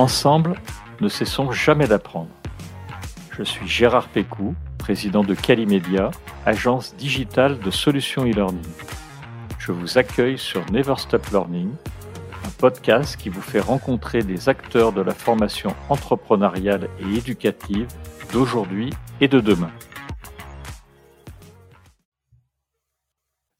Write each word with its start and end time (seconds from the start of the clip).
Ensemble, 0.00 0.54
ne 1.02 1.10
cessons 1.10 1.52
jamais 1.52 1.86
d'apprendre. 1.86 2.30
Je 3.36 3.42
suis 3.42 3.68
Gérard 3.68 4.08
Pécou, 4.08 4.54
président 4.78 5.22
de 5.22 5.34
Calimedia, 5.34 6.10
agence 6.46 6.96
digitale 6.96 7.58
de 7.58 7.70
solutions 7.70 8.24
e-learning. 8.24 8.64
Je 9.58 9.72
vous 9.72 9.98
accueille 9.98 10.38
sur 10.38 10.64
Never 10.72 10.94
Stop 10.96 11.26
Learning, 11.26 11.68
un 12.46 12.50
podcast 12.56 13.18
qui 13.18 13.28
vous 13.28 13.42
fait 13.42 13.60
rencontrer 13.60 14.22
des 14.22 14.48
acteurs 14.48 14.94
de 14.94 15.02
la 15.02 15.12
formation 15.12 15.74
entrepreneuriale 15.90 16.88
et 17.00 17.18
éducative 17.18 17.86
d'aujourd'hui 18.32 18.94
et 19.20 19.28
de 19.28 19.40
demain. 19.40 19.70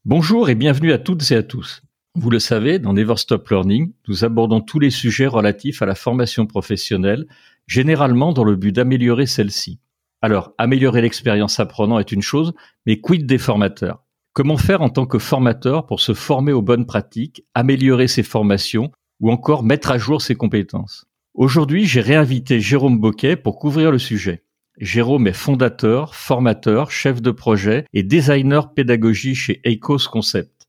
Bonjour 0.06 0.48
et 0.48 0.54
bienvenue 0.54 0.92
à 0.92 0.98
toutes 0.98 1.30
et 1.32 1.36
à 1.36 1.42
tous. 1.42 1.82
Vous 2.16 2.30
le 2.30 2.40
savez, 2.40 2.80
dans 2.80 2.92
Never 2.92 3.16
Stop 3.16 3.48
Learning, 3.50 3.92
nous 4.08 4.24
abordons 4.24 4.60
tous 4.60 4.80
les 4.80 4.90
sujets 4.90 5.28
relatifs 5.28 5.80
à 5.80 5.86
la 5.86 5.94
formation 5.94 6.44
professionnelle, 6.44 7.28
généralement 7.68 8.32
dans 8.32 8.42
le 8.42 8.56
but 8.56 8.72
d'améliorer 8.72 9.26
celle-ci. 9.26 9.78
Alors, 10.20 10.52
améliorer 10.58 11.02
l'expérience 11.02 11.60
apprenant 11.60 12.00
est 12.00 12.10
une 12.10 12.20
chose, 12.20 12.52
mais 12.84 13.00
quid 13.00 13.26
des 13.26 13.38
formateurs? 13.38 14.04
Comment 14.32 14.56
faire 14.56 14.82
en 14.82 14.90
tant 14.90 15.06
que 15.06 15.20
formateur 15.20 15.86
pour 15.86 16.00
se 16.00 16.12
former 16.12 16.52
aux 16.52 16.62
bonnes 16.62 16.84
pratiques, 16.84 17.44
améliorer 17.54 18.08
ses 18.08 18.24
formations 18.24 18.90
ou 19.20 19.30
encore 19.30 19.62
mettre 19.62 19.92
à 19.92 19.98
jour 19.98 20.20
ses 20.20 20.34
compétences? 20.34 21.06
Aujourd'hui, 21.34 21.86
j'ai 21.86 22.00
réinvité 22.00 22.58
Jérôme 22.58 22.98
Boquet 22.98 23.36
pour 23.36 23.56
couvrir 23.56 23.92
le 23.92 24.00
sujet. 24.00 24.42
Jérôme 24.78 25.28
est 25.28 25.32
fondateur, 25.32 26.16
formateur, 26.16 26.90
chef 26.90 27.22
de 27.22 27.30
projet 27.30 27.84
et 27.92 28.02
designer 28.02 28.74
pédagogie 28.74 29.36
chez 29.36 29.60
Eicos 29.64 30.08
Concept. 30.10 30.59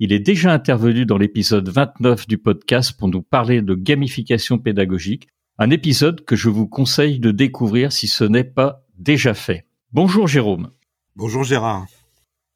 Il 0.00 0.12
est 0.12 0.18
déjà 0.18 0.52
intervenu 0.52 1.06
dans 1.06 1.18
l'épisode 1.18 1.68
29 1.68 2.26
du 2.26 2.36
podcast 2.36 2.98
pour 2.98 3.06
nous 3.06 3.22
parler 3.22 3.62
de 3.62 3.76
gamification 3.76 4.58
pédagogique, 4.58 5.28
un 5.56 5.70
épisode 5.70 6.24
que 6.24 6.34
je 6.34 6.48
vous 6.48 6.66
conseille 6.66 7.20
de 7.20 7.30
découvrir 7.30 7.92
si 7.92 8.08
ce 8.08 8.24
n'est 8.24 8.42
pas 8.42 8.84
déjà 8.98 9.34
fait. 9.34 9.68
Bonjour 9.92 10.26
Jérôme. 10.26 10.70
Bonjour 11.14 11.44
Gérard. 11.44 11.86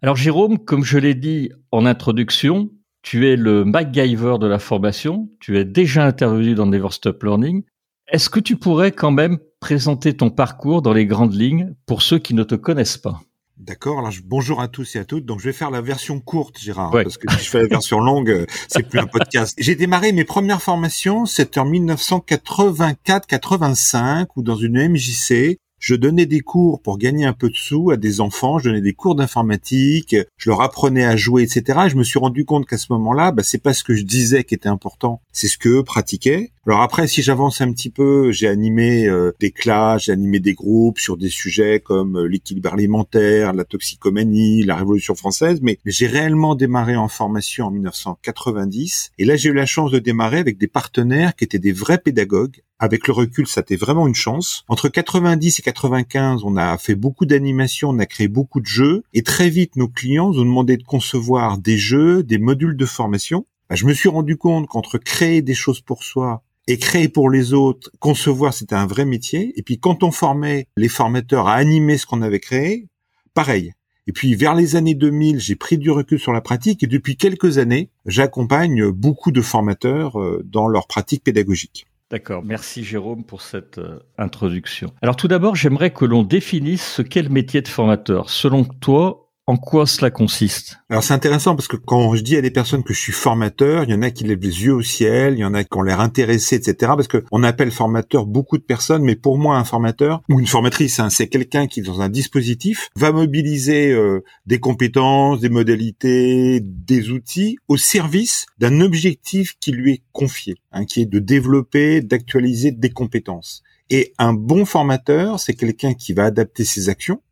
Alors 0.03 0.17
Jérôme, 0.17 0.59
comme 0.59 0.83
je 0.83 0.99
l'ai 0.99 1.15
dit 1.15 1.53
en 1.71 1.87
introduction, 1.87 2.71
tu 3.03 3.29
es 3.29 3.37
le 3.37 3.65
MacGyver 3.65 4.39
de 4.41 4.49
la 4.49 4.59
formation, 4.59 5.31
tu 5.39 5.59
es 5.59 5.65
déjà 5.65 6.05
intervenu 6.05 6.57
dans 6.57 6.67
Never 6.67 6.91
Stop 6.91 7.23
Learning. 7.23 7.63
Est-ce 8.09 8.31
que 8.31 8.41
tu 8.41 8.57
pourrais 8.57 8.91
quand 8.91 9.13
même 9.13 9.39
présenter 9.61 10.17
ton 10.17 10.31
parcours 10.31 10.83
dans 10.83 10.93
les 10.93 11.07
grandes 11.07 11.35
lignes 11.35 11.77
pour 11.87 12.03
ceux 12.03 12.19
qui 12.19 12.35
ne 12.35 12.43
te 12.43 12.57
connaissent 12.57 12.99
pas? 12.99 13.21
D'accord. 13.59 13.99
Alors 13.99 14.13
bonjour 14.25 14.61
à 14.61 14.69
tous 14.69 14.95
et 14.95 15.01
à 15.01 15.05
toutes. 15.05 15.25
Donc 15.25 15.41
je 15.41 15.47
vais 15.47 15.53
faire 15.53 15.71
la 15.71 15.81
version 15.81 16.21
courte, 16.21 16.61
Gérard, 16.61 16.93
parce 16.93 17.19
que 17.19 17.29
si 17.33 17.39
je 17.45 17.51
fais 17.51 17.63
la 17.63 17.67
version 17.67 17.99
longue, 17.99 18.31
euh, 18.31 18.47
c'est 18.69 18.89
plus 18.89 19.01
un 19.01 19.07
podcast. 19.07 19.57
J'ai 19.59 19.75
démarré 19.75 20.13
mes 20.13 20.25
premières 20.25 20.63
formations, 20.63 21.27
c'était 21.27 21.59
en 21.59 21.69
1984-85 21.69 24.27
ou 24.37 24.43
dans 24.43 24.55
une 24.55 24.89
MJC 24.89 25.59
je 25.79 25.95
donnais 25.95 26.27
des 26.27 26.41
cours 26.41 26.81
pour 26.83 26.99
gagner 26.99 27.25
un 27.25 27.33
peu 27.33 27.51
de 27.51 27.57
sous 27.57 27.91
à 27.91 27.97
des 27.97 28.21
enfants, 28.21 28.59
je 28.59 28.69
donnais 28.69 28.81
des 28.81 28.93
cours 28.93 29.15
d'informatique, 29.15 30.17
je 30.37 30.51
leur 30.51 30.63
apprenais 30.63 31.05
à 31.05 31.17
jouer, 31.17 31.43
etc. 31.43 31.81
Et 31.87 31.91
je 31.91 31.97
me 31.97 32.05
suis 32.05 32.19
rendu 32.19 32.45
compte 32.45 32.67
qu'à 32.67 32.79
ce 32.79 32.93
moment-là, 32.93 33.33
bah, 33.33 33.43
c'est 33.45 33.63
pas 33.63 33.75
ce 33.75 33.85
que 33.85 33.95
je 33.95 34.05
disais 34.05 34.45
qui 34.45 34.55
était 34.55 34.69
important, 34.69 35.21
c'est 35.33 35.49
ce 35.49 35.59
que 35.59 35.69
eux 35.69 35.85
pratiquaient. 35.85 36.53
Alors 36.67 36.83
après, 36.83 37.07
si 37.07 37.23
j'avance 37.23 37.63
un 37.63 37.73
petit 37.73 37.89
peu, 37.89 38.31
j'ai 38.31 38.47
animé 38.47 39.07
euh, 39.07 39.33
des 39.41 39.51
classes, 39.51 40.05
j'ai 40.05 40.13
animé 40.13 40.39
des 40.39 40.53
groupes 40.53 40.99
sur 40.99 41.17
des 41.17 41.31
sujets 41.31 41.81
comme 41.81 42.19
euh, 42.19 42.29
l'équilibre 42.29 42.75
alimentaire, 42.75 43.55
la 43.55 43.65
toxicomanie, 43.65 44.65
la 44.65 44.77
Révolution 44.77 45.15
française, 45.15 45.61
mais 45.63 45.79
j'ai 45.87 46.07
réellement 46.07 46.55
démarré 46.55 46.95
en 46.97 47.09
formation 47.09 47.67
en 47.67 47.71
1990. 47.71 49.13
Et 49.19 49.25
là, 49.25 49.37
j'ai 49.37 49.49
eu 49.49 49.55
la 49.55 49.65
chance 49.65 49.91
de 49.91 49.99
démarrer 49.99 50.39
avec 50.39 50.59
des 50.59 50.69
partenaires 50.69 51.35
qui 51.35 51.45
étaient 51.45 51.59
des 51.59 51.73
vrais 51.73 51.99
pédagogues 51.99 52.61
avec 52.79 53.07
le 53.07 53.13
recul, 53.13 53.47
ça 53.47 53.61
été 53.61 53.77
vraiment 53.77 54.07
une 54.07 54.15
chance. 54.15 54.65
Entre 54.69 54.89
90 54.89 55.59
et 55.59 55.63
95, 55.63 56.43
on 56.45 56.57
a 56.57 56.79
fait 56.79 56.95
beaucoup 56.95 57.27
d'animations, 57.27 57.91
on 57.91 57.99
a 57.99 58.07
créé 58.07 58.29
beaucoup 58.29 58.61
de 58.61 58.67
jeux, 58.67 59.03
et 59.15 59.23
très 59.23 59.51
vite, 59.51 59.77
nos 59.77 59.89
clients 59.89 60.31
nous 60.31 60.41
ont 60.41 60.45
demandé 60.45 60.77
de 60.77 60.85
concevoir 60.85 61.59
des 61.59 61.77
jeux, 61.77 62.23
des 62.23 62.39
modules 62.39 62.77
de 62.77 62.87
formation. 62.87 63.47
Bah, 63.69 63.77
je 63.77 63.85
me 63.85 63.95
suis 63.95 64.09
rendu 64.09 64.37
compte 64.37 64.69
qu'entre 64.69 64.99
créer 64.99 65.43
des 65.43 65.55
choses 65.55 65.81
pour 65.81 66.05
soi 66.05 66.43
et 66.69 66.79
créer 66.79 67.09
pour 67.09 67.31
les 67.31 67.55
autres, 67.55 67.91
concevoir, 67.99 68.55
c'était 68.55 68.75
un 68.75 68.87
vrai 68.87 69.05
métier. 69.05 69.53
Et 69.57 69.63
puis 69.63 69.79
quand 69.79 70.03
on 70.03 70.11
formait 70.11 70.69
les 70.77 70.89
formateurs 70.89 71.49
à 71.49 71.55
animer 71.55 71.99
ce 71.99 72.07
qu'on 72.07 72.23
avait 72.23 72.41
créé, 72.41 72.87
pareil. 73.35 73.73
Et 74.07 74.13
puis 74.13 74.35
vers 74.35 74.55
les 74.55 74.77
années 74.77 74.95
2000, 74.95 75.39
j'ai 75.39 75.57
pris 75.57 75.79
du 75.79 75.91
recul 75.91 76.19
sur 76.19 76.33
la 76.33 76.41
pratique 76.41 76.83
et 76.83 76.87
depuis 76.87 77.17
quelques 77.17 77.59
années, 77.59 77.91
j'accompagne 78.07 78.91
beaucoup 78.91 79.33
de 79.33 79.43
formateurs 79.43 80.19
euh, 80.21 80.43
dans 80.47 80.67
leur 80.67 80.87
pratique 80.87 81.25
pédagogique. 81.25 81.87
D'accord, 82.11 82.43
merci 82.43 82.85
Jérôme 82.85 83.23
pour 83.23 83.43
cette 83.43 83.77
euh, 83.77 83.99
introduction. 84.17 84.95
Alors 85.03 85.15
tout 85.15 85.29
d'abord, 85.29 85.57
j'aimerais 85.57 85.93
que 85.93 86.07
l'on 86.07 86.23
définisse 86.23 86.95
ce 86.95 87.03
qu'est 87.03 87.23
le 87.23 87.29
métier 87.29 87.61
de 87.61 87.69
formateur. 87.69 88.31
Selon 88.31 88.65
toi, 88.65 89.28
en 89.49 89.57
quoi 89.57 89.87
cela 89.87 90.11
consiste? 90.11 90.79
Alors 90.91 91.03
c'est 91.03 91.15
intéressant 91.15 91.57
parce 91.57 91.69
que 91.69 91.79
quand 91.79 92.15
je 92.15 92.23
dis 92.23 92.37
à 92.37 92.43
des 92.43 92.51
personnes 92.51 92.85
que 92.85 92.93
je 92.93 93.01
suis 93.01 93.15
formateur, 93.15 93.85
il 93.85 93.91
y 93.91 93.95
en 93.95 94.03
a 94.03 94.11
qui 94.11 94.25
lèvent 94.25 94.43
les 94.43 94.65
yeux 94.65 94.75
au 94.75 94.83
ciel, 94.83 95.35
il 95.35 95.39
y 95.39 95.45
en 95.45 95.55
a 95.55 95.65
qui 95.65 95.75
ont 95.75 95.81
l'air 95.81 96.01
intéressés, 96.01 96.57
etc. 96.57 96.93
Parce 96.95 97.09
que 97.09 97.25
on 97.33 97.43
appelle 97.43 97.71
formateur 97.71 98.27
beaucoup 98.27 98.59
de 98.59 98.63
personnes, 98.63 99.03
mais 99.03 99.17
pour 99.17 99.39
moi 99.39 99.57
un 99.57 99.65
formateur 99.65 100.21
ou 100.29 100.39
une 100.39 100.47
formatrice, 100.47 101.01
hein, 101.01 101.09
c'est 101.09 101.29
quelqu'un 101.29 101.67
qui 101.67 101.81
dans 101.81 102.03
un 102.03 102.11
dispositif 102.11 102.91
va 102.95 103.11
mobiliser 103.11 103.91
euh, 103.91 104.23
des 104.45 104.61
compétences, 104.61 105.41
des 105.41 105.49
modalités, 105.49 106.61
des 106.63 107.09
outils 107.09 107.57
au 107.69 107.79
service 107.79 108.45
d'un 108.59 108.83
objectif 108.83 109.55
qui 109.61 109.73
lui 109.73 109.93
est 109.95 110.03
confié, 110.13 110.57
hein, 110.73 110.85
qui 110.85 111.01
est 111.01 111.07
de 111.07 111.21
développer, 111.21 112.03
d'actualiser 112.03 112.71
des 112.71 112.91
compétences. 112.91 113.63
Et 113.89 114.13
un 114.19 114.35
bon 114.35 114.67
formateur, 114.67 115.41
c'est 115.41 115.55
quelqu'un 115.55 115.95
qui 115.95 116.13
va 116.13 116.25
adapter 116.25 116.67
ses 116.67 116.91
actions 116.91 117.23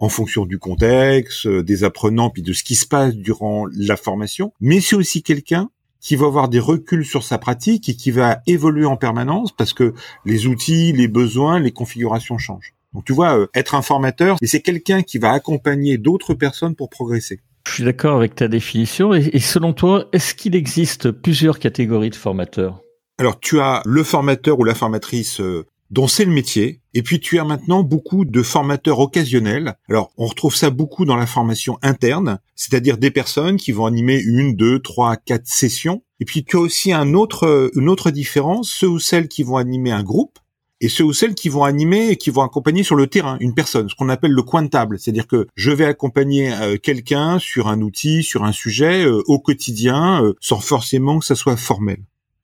en 0.00 0.08
fonction 0.08 0.46
du 0.46 0.58
contexte, 0.58 1.46
euh, 1.46 1.62
des 1.62 1.84
apprenants, 1.84 2.30
puis 2.30 2.42
de 2.42 2.52
ce 2.52 2.64
qui 2.64 2.74
se 2.74 2.86
passe 2.86 3.14
durant 3.14 3.66
la 3.72 3.96
formation. 3.96 4.52
Mais 4.60 4.80
c'est 4.80 4.96
aussi 4.96 5.22
quelqu'un 5.22 5.70
qui 6.00 6.16
va 6.16 6.26
avoir 6.26 6.48
des 6.48 6.58
reculs 6.58 7.04
sur 7.04 7.22
sa 7.22 7.38
pratique 7.38 7.88
et 7.88 7.94
qui 7.94 8.10
va 8.10 8.40
évoluer 8.46 8.86
en 8.86 8.96
permanence 8.96 9.52
parce 9.54 9.74
que 9.74 9.94
les 10.24 10.46
outils, 10.46 10.92
les 10.92 11.08
besoins, 11.08 11.60
les 11.60 11.72
configurations 11.72 12.38
changent. 12.38 12.74
Donc 12.94 13.04
tu 13.04 13.12
vois, 13.12 13.38
euh, 13.38 13.46
être 13.54 13.74
un 13.74 13.82
formateur, 13.82 14.36
c'est 14.42 14.62
quelqu'un 14.62 15.02
qui 15.02 15.18
va 15.18 15.32
accompagner 15.32 15.98
d'autres 15.98 16.34
personnes 16.34 16.74
pour 16.74 16.88
progresser. 16.88 17.40
Je 17.68 17.72
suis 17.74 17.84
d'accord 17.84 18.16
avec 18.16 18.34
ta 18.34 18.48
définition. 18.48 19.12
Et, 19.14 19.38
selon 19.38 19.74
toi, 19.74 20.06
est-ce 20.12 20.34
qu'il 20.34 20.56
existe 20.56 21.10
plusieurs 21.10 21.58
catégories 21.58 22.10
de 22.10 22.16
formateurs? 22.16 22.80
Alors 23.18 23.38
tu 23.38 23.60
as 23.60 23.82
le 23.84 24.02
formateur 24.02 24.58
ou 24.58 24.64
la 24.64 24.74
formatrice 24.74 25.40
euh, 25.40 25.66
dont 25.90 26.08
c'est 26.08 26.24
le 26.24 26.32
métier. 26.32 26.80
Et 26.94 27.02
puis 27.02 27.20
tu 27.20 27.38
as 27.38 27.44
maintenant 27.44 27.82
beaucoup 27.82 28.24
de 28.24 28.42
formateurs 28.42 28.98
occasionnels. 28.98 29.74
Alors 29.88 30.12
on 30.16 30.26
retrouve 30.26 30.54
ça 30.54 30.70
beaucoup 30.70 31.04
dans 31.04 31.16
la 31.16 31.26
formation 31.26 31.78
interne, 31.82 32.38
c'est-à-dire 32.56 32.98
des 32.98 33.10
personnes 33.10 33.56
qui 33.56 33.72
vont 33.72 33.86
animer 33.86 34.20
une, 34.20 34.56
deux, 34.56 34.80
trois, 34.80 35.16
quatre 35.16 35.46
sessions. 35.46 36.02
Et 36.20 36.24
puis 36.24 36.44
tu 36.44 36.56
as 36.56 36.60
aussi 36.60 36.92
un 36.92 37.14
autre, 37.14 37.70
une 37.74 37.88
autre 37.88 38.10
différence, 38.10 38.70
ceux 38.70 38.88
ou 38.88 38.98
celles 38.98 39.28
qui 39.28 39.42
vont 39.42 39.56
animer 39.56 39.92
un 39.92 40.02
groupe 40.02 40.38
et 40.80 40.88
ceux 40.88 41.04
ou 41.04 41.12
celles 41.12 41.34
qui 41.34 41.48
vont 41.48 41.64
animer 41.64 42.08
et 42.08 42.16
qui 42.16 42.30
vont 42.30 42.42
accompagner 42.42 42.82
sur 42.82 42.96
le 42.96 43.06
terrain 43.06 43.36
une 43.40 43.54
personne, 43.54 43.88
ce 43.88 43.94
qu'on 43.94 44.08
appelle 44.08 44.32
le 44.32 44.42
coin 44.42 44.66
table, 44.66 44.98
c'est-à-dire 44.98 45.26
que 45.26 45.46
je 45.54 45.70
vais 45.70 45.84
accompagner 45.84 46.52
euh, 46.52 46.76
quelqu'un 46.78 47.38
sur 47.38 47.68
un 47.68 47.80
outil, 47.82 48.22
sur 48.22 48.44
un 48.44 48.52
sujet 48.52 49.04
euh, 49.04 49.22
au 49.26 49.38
quotidien, 49.38 50.24
euh, 50.24 50.34
sans 50.40 50.60
forcément 50.60 51.18
que 51.18 51.26
ça 51.26 51.34
soit 51.34 51.56
formel. 51.56 51.98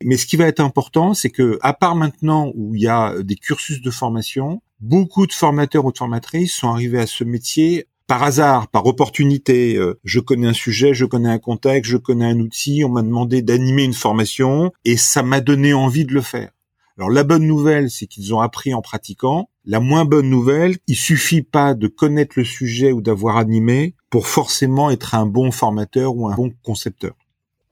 Mais 0.05 0.17
ce 0.17 0.27
qui 0.27 0.37
va 0.37 0.47
être 0.47 0.61
important, 0.61 1.15
c'est 1.15 1.31
que, 1.31 1.59
à 1.62 1.73
part 1.73 1.97
maintenant 1.97 2.53
où 2.55 2.75
il 2.75 2.83
y 2.83 2.89
a 2.89 3.15
des 3.23 3.37
cursus 3.37 3.81
de 3.81 3.91
formation, 3.91 4.62
beaucoup 4.81 5.27
de 5.27 5.33
formateurs 5.33 5.84
ou 5.84 5.93
de 5.93 5.99
formatrices 5.99 6.55
sont 6.55 6.69
arrivés 6.69 7.00
à 7.00 7.06
ce 7.06 7.25
métier 7.25 7.87
par 8.06 8.23
hasard, 8.23 8.69
par 8.69 8.87
opportunité. 8.87 9.76
Euh, 9.76 9.99
je 10.05 10.20
connais 10.20 10.47
un 10.49 10.53
sujet, 10.53 10.94
je 10.94 11.05
connais 11.05 11.29
un 11.29 11.38
contexte, 11.38 11.91
je 11.91 11.97
connais 11.97 12.26
un 12.26 12.38
outil, 12.38 12.85
on 12.85 12.88
m'a 12.88 13.03
demandé 13.03 13.43
d'animer 13.43 13.85
une 13.85 13.94
formation 13.94 14.73
et 14.85 14.97
ça 14.97 15.23
m'a 15.23 15.41
donné 15.41 15.75
envie 15.75 16.05
de 16.05 16.15
le 16.15 16.20
faire. 16.20 16.50
Alors 16.99 17.11
la 17.11 17.25
bonne 17.25 17.47
nouvelle, 17.47 17.91
c'est 17.91 18.06
qu'ils 18.06 18.35
ont 18.35 18.41
appris 18.41 18.73
en 18.73 18.81
pratiquant. 18.81 19.50
La 19.65 19.81
moins 19.81 20.05
bonne 20.05 20.31
nouvelle, 20.31 20.76
il 20.87 20.97
suffit 20.97 21.43
pas 21.43 21.75
de 21.75 21.88
connaître 21.88 22.35
le 22.37 22.44
sujet 22.44 22.93
ou 22.93 23.03
d'avoir 23.03 23.37
animé 23.37 23.94
pour 24.09 24.29
forcément 24.29 24.91
être 24.91 25.15
un 25.15 25.26
bon 25.26 25.50
formateur 25.50 26.17
ou 26.17 26.29
un 26.29 26.35
bon 26.35 26.53
concepteur. 26.62 27.15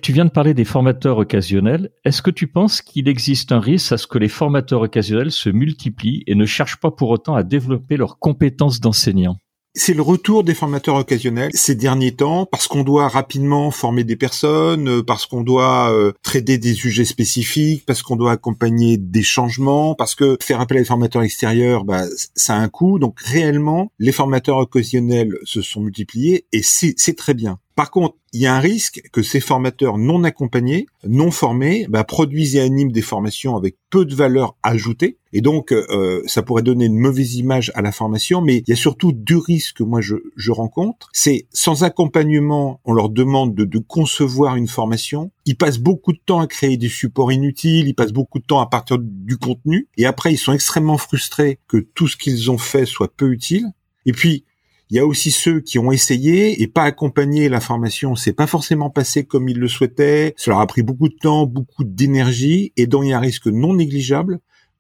Tu 0.05 0.13
viens 0.13 0.27
de 0.27 0.31
parler 0.31 0.53
des 0.53 0.67
formateurs 0.67 1.17
occasionnels. 1.17 1.89
Est-ce 2.05 2.21
que 2.21 2.31
tu 2.31 2.47
penses 2.47 2.83
qu'il 2.83 3.09
existe 3.09 3.53
un 3.53 3.59
risque 3.59 3.91
à 3.93 3.97
ce 3.97 4.07
que 4.07 4.19
les 4.19 4.29
formateurs 4.29 4.83
occasionnels 4.83 5.33
se 5.33 5.49
multiplient 5.49 6.23
et 6.27 6.35
ne 6.35 6.45
cherchent 6.45 6.79
pas 6.79 6.91
pour 6.91 7.09
autant 7.09 7.37
à 7.37 7.43
développer 7.43 7.97
leurs 7.97 8.19
compétences 8.19 8.81
d'enseignants 8.81 9.39
c'est 9.75 9.95
le 9.95 10.03
retour 10.03 10.45
des 10.45 10.55
formateurs 10.55 10.97
occasionnels 10.97 11.51
ces 11.55 11.75
derniers 11.75 12.15
temps 12.15 12.47
parce 12.47 12.69
qu'on 12.69 12.85
doit 12.85 13.09
rapidement 13.09 13.71
former 13.71 14.05
des 14.05 14.17
personnes, 14.17 14.89
euh, 14.89 15.03
parce 15.03 15.27
qu'on 15.27 15.43
doit 15.43 15.93
euh, 15.93 16.13
traiter 16.23 16.59
des 16.59 16.75
sujets 16.75 17.05
spécifiques, 17.05 17.85
parce 17.85 18.03
qu'on 18.03 18.17
doit 18.17 18.33
accompagner 18.33 18.97
des 18.97 19.23
changements, 19.23 19.95
parce 19.95 20.15
que 20.15 20.37
faire 20.41 20.61
appel 20.61 20.79
à 20.79 20.81
des 20.81 20.87
formateurs 20.87 21.23
extérieurs, 21.23 21.85
bah, 21.85 22.05
ça 22.35 22.55
a 22.55 22.59
un 22.59 22.69
coût. 22.69 22.99
Donc 22.99 23.21
réellement, 23.21 23.91
les 23.99 24.13
formateurs 24.13 24.59
occasionnels 24.59 25.37
se 25.43 25.61
sont 25.61 25.81
multipliés 25.81 26.47
et 26.53 26.63
c'est 26.63 27.17
très 27.17 27.35
bien. 27.35 27.59
Par 27.75 27.91
contre, 27.91 28.17
il 28.33 28.41
y 28.41 28.47
a 28.47 28.55
un 28.55 28.61
risque 28.61 29.03
que 29.13 29.23
ces 29.23 29.41
formateurs 29.41 29.99
non 29.99 30.23
accompagnés, 30.23 30.87
non 31.07 31.31
formés, 31.33 31.87
bah, 31.89 32.05
produisent 32.05 32.55
et 32.57 32.61
animent 32.61 32.93
des 32.93 33.03
formations 33.03 33.57
avec 33.57 33.77
peu 33.91 34.05
de 34.05 34.15
valeur 34.15 34.57
ajoutée. 34.63 35.19
Et 35.37 35.41
donc, 35.41 35.73
euh, 35.73 36.23
ça 36.27 36.43
pourrait 36.43 36.63
donner 36.63 36.85
une 36.85 36.97
mauvaise 36.97 37.35
image 37.35 37.73
à 37.75 37.83
la 37.83 37.91
formation. 37.91 38.41
Mais 38.41 38.59
il 38.59 38.71
y 38.71 38.73
a 38.73 38.77
surtout 38.77 39.11
deux 39.13 39.37
risques 39.37 39.79
que 39.79 39.83
moi 39.83 40.01
je, 40.01 40.15
je 40.37 40.53
rencontre. 40.53 41.11
C'est 41.13 41.49
sans 41.53 41.83
accompagnement, 41.83 42.81
on 42.85 42.93
leur 42.93 43.09
demande 43.09 43.53
de, 43.53 43.65
de, 43.65 43.79
concevoir 43.79 44.55
une 44.55 44.69
formation. 44.69 45.33
Ils 45.45 45.57
passent 45.57 45.81
beaucoup 45.81 46.13
de 46.13 46.21
temps 46.25 46.39
à 46.39 46.47
créer 46.47 46.77
des 46.77 46.89
supports 46.89 47.33
inutiles. 47.33 47.89
Ils 47.89 47.95
passent 47.95 48.13
beaucoup 48.13 48.39
de 48.39 48.45
temps 48.45 48.61
à 48.61 48.67
partir 48.67 48.99
du 49.01 49.37
contenu. 49.37 49.89
Et 49.97 50.07
après, 50.07 50.33
ils 50.33 50.39
sont 50.39 50.53
extrêmement 50.53 50.99
frustrés 50.99 51.59
que 51.67 51.79
tout 51.79 52.07
ce 52.07 52.17
qu'ils 52.17 52.53
ont 52.53 52.59
fait 52.59 52.87
soit 52.87 53.13
peu 53.13 53.33
utile. 53.33 53.67
Et 54.07 54.13
puis, 54.13 54.45
il 54.91 54.97
y 54.97 55.01
a 55.01 55.07
aussi 55.07 55.33
ceux 55.33 55.59
qui 55.61 55.81
ont 55.81 55.91
essayé 55.91 56.63
et 56.63 56.69
pas 56.69 56.85
accompagné 56.85 57.49
la 57.49 57.59
formation. 57.59 58.15
C'est 58.15 58.35
pas 58.35 58.47
forcément 58.47 58.91
passé 58.91 59.25
comme 59.25 59.49
ils 59.49 59.59
le 59.59 59.67
souhaitaient. 59.67 60.37
Leur 60.47 60.61
a 60.61 60.67
pris 60.69 60.83
beaucoup 60.83 61.09
de 61.09 61.17
temps, 61.21 61.47
beaucoup 61.47 61.83
d'énergie 61.83 62.73
et 62.77 62.87
dont 62.87 63.03
il 63.03 63.09
y 63.09 63.13
a 63.13 63.17
un 63.17 63.21
risque 63.21 63.49
non 63.49 63.75
négligeable 63.75 64.39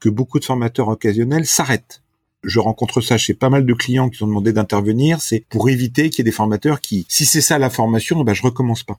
beaucoup 0.09 0.39
de 0.39 0.45
formateurs 0.45 0.89
occasionnels 0.89 1.47
s'arrêtent. 1.47 2.03
Je 2.43 2.61
rencontre 2.61 3.01
ça 3.01 3.17
chez 3.17 3.35
pas 3.35 3.49
mal 3.49 3.65
de 3.65 3.75
clients 3.75 4.11
qui 4.11 4.23
ont 4.23 4.27
demandé 4.27 4.53
d'intervenir. 4.53 5.21
C'est 5.21 5.47
pour 5.49 5.69
éviter 5.71 6.11
qu'il 6.11 6.19
y 6.19 6.23
ait 6.23 6.31
des 6.31 6.37
formateurs 6.37 6.81
qui, 6.81 7.07
si 7.09 7.25
c'est 7.25 7.41
ça 7.41 7.59
la 7.59 7.71
formation, 7.71 8.23
ben 8.23 8.35
je 8.35 8.43
recommence 8.43 8.83
pas. 8.83 8.99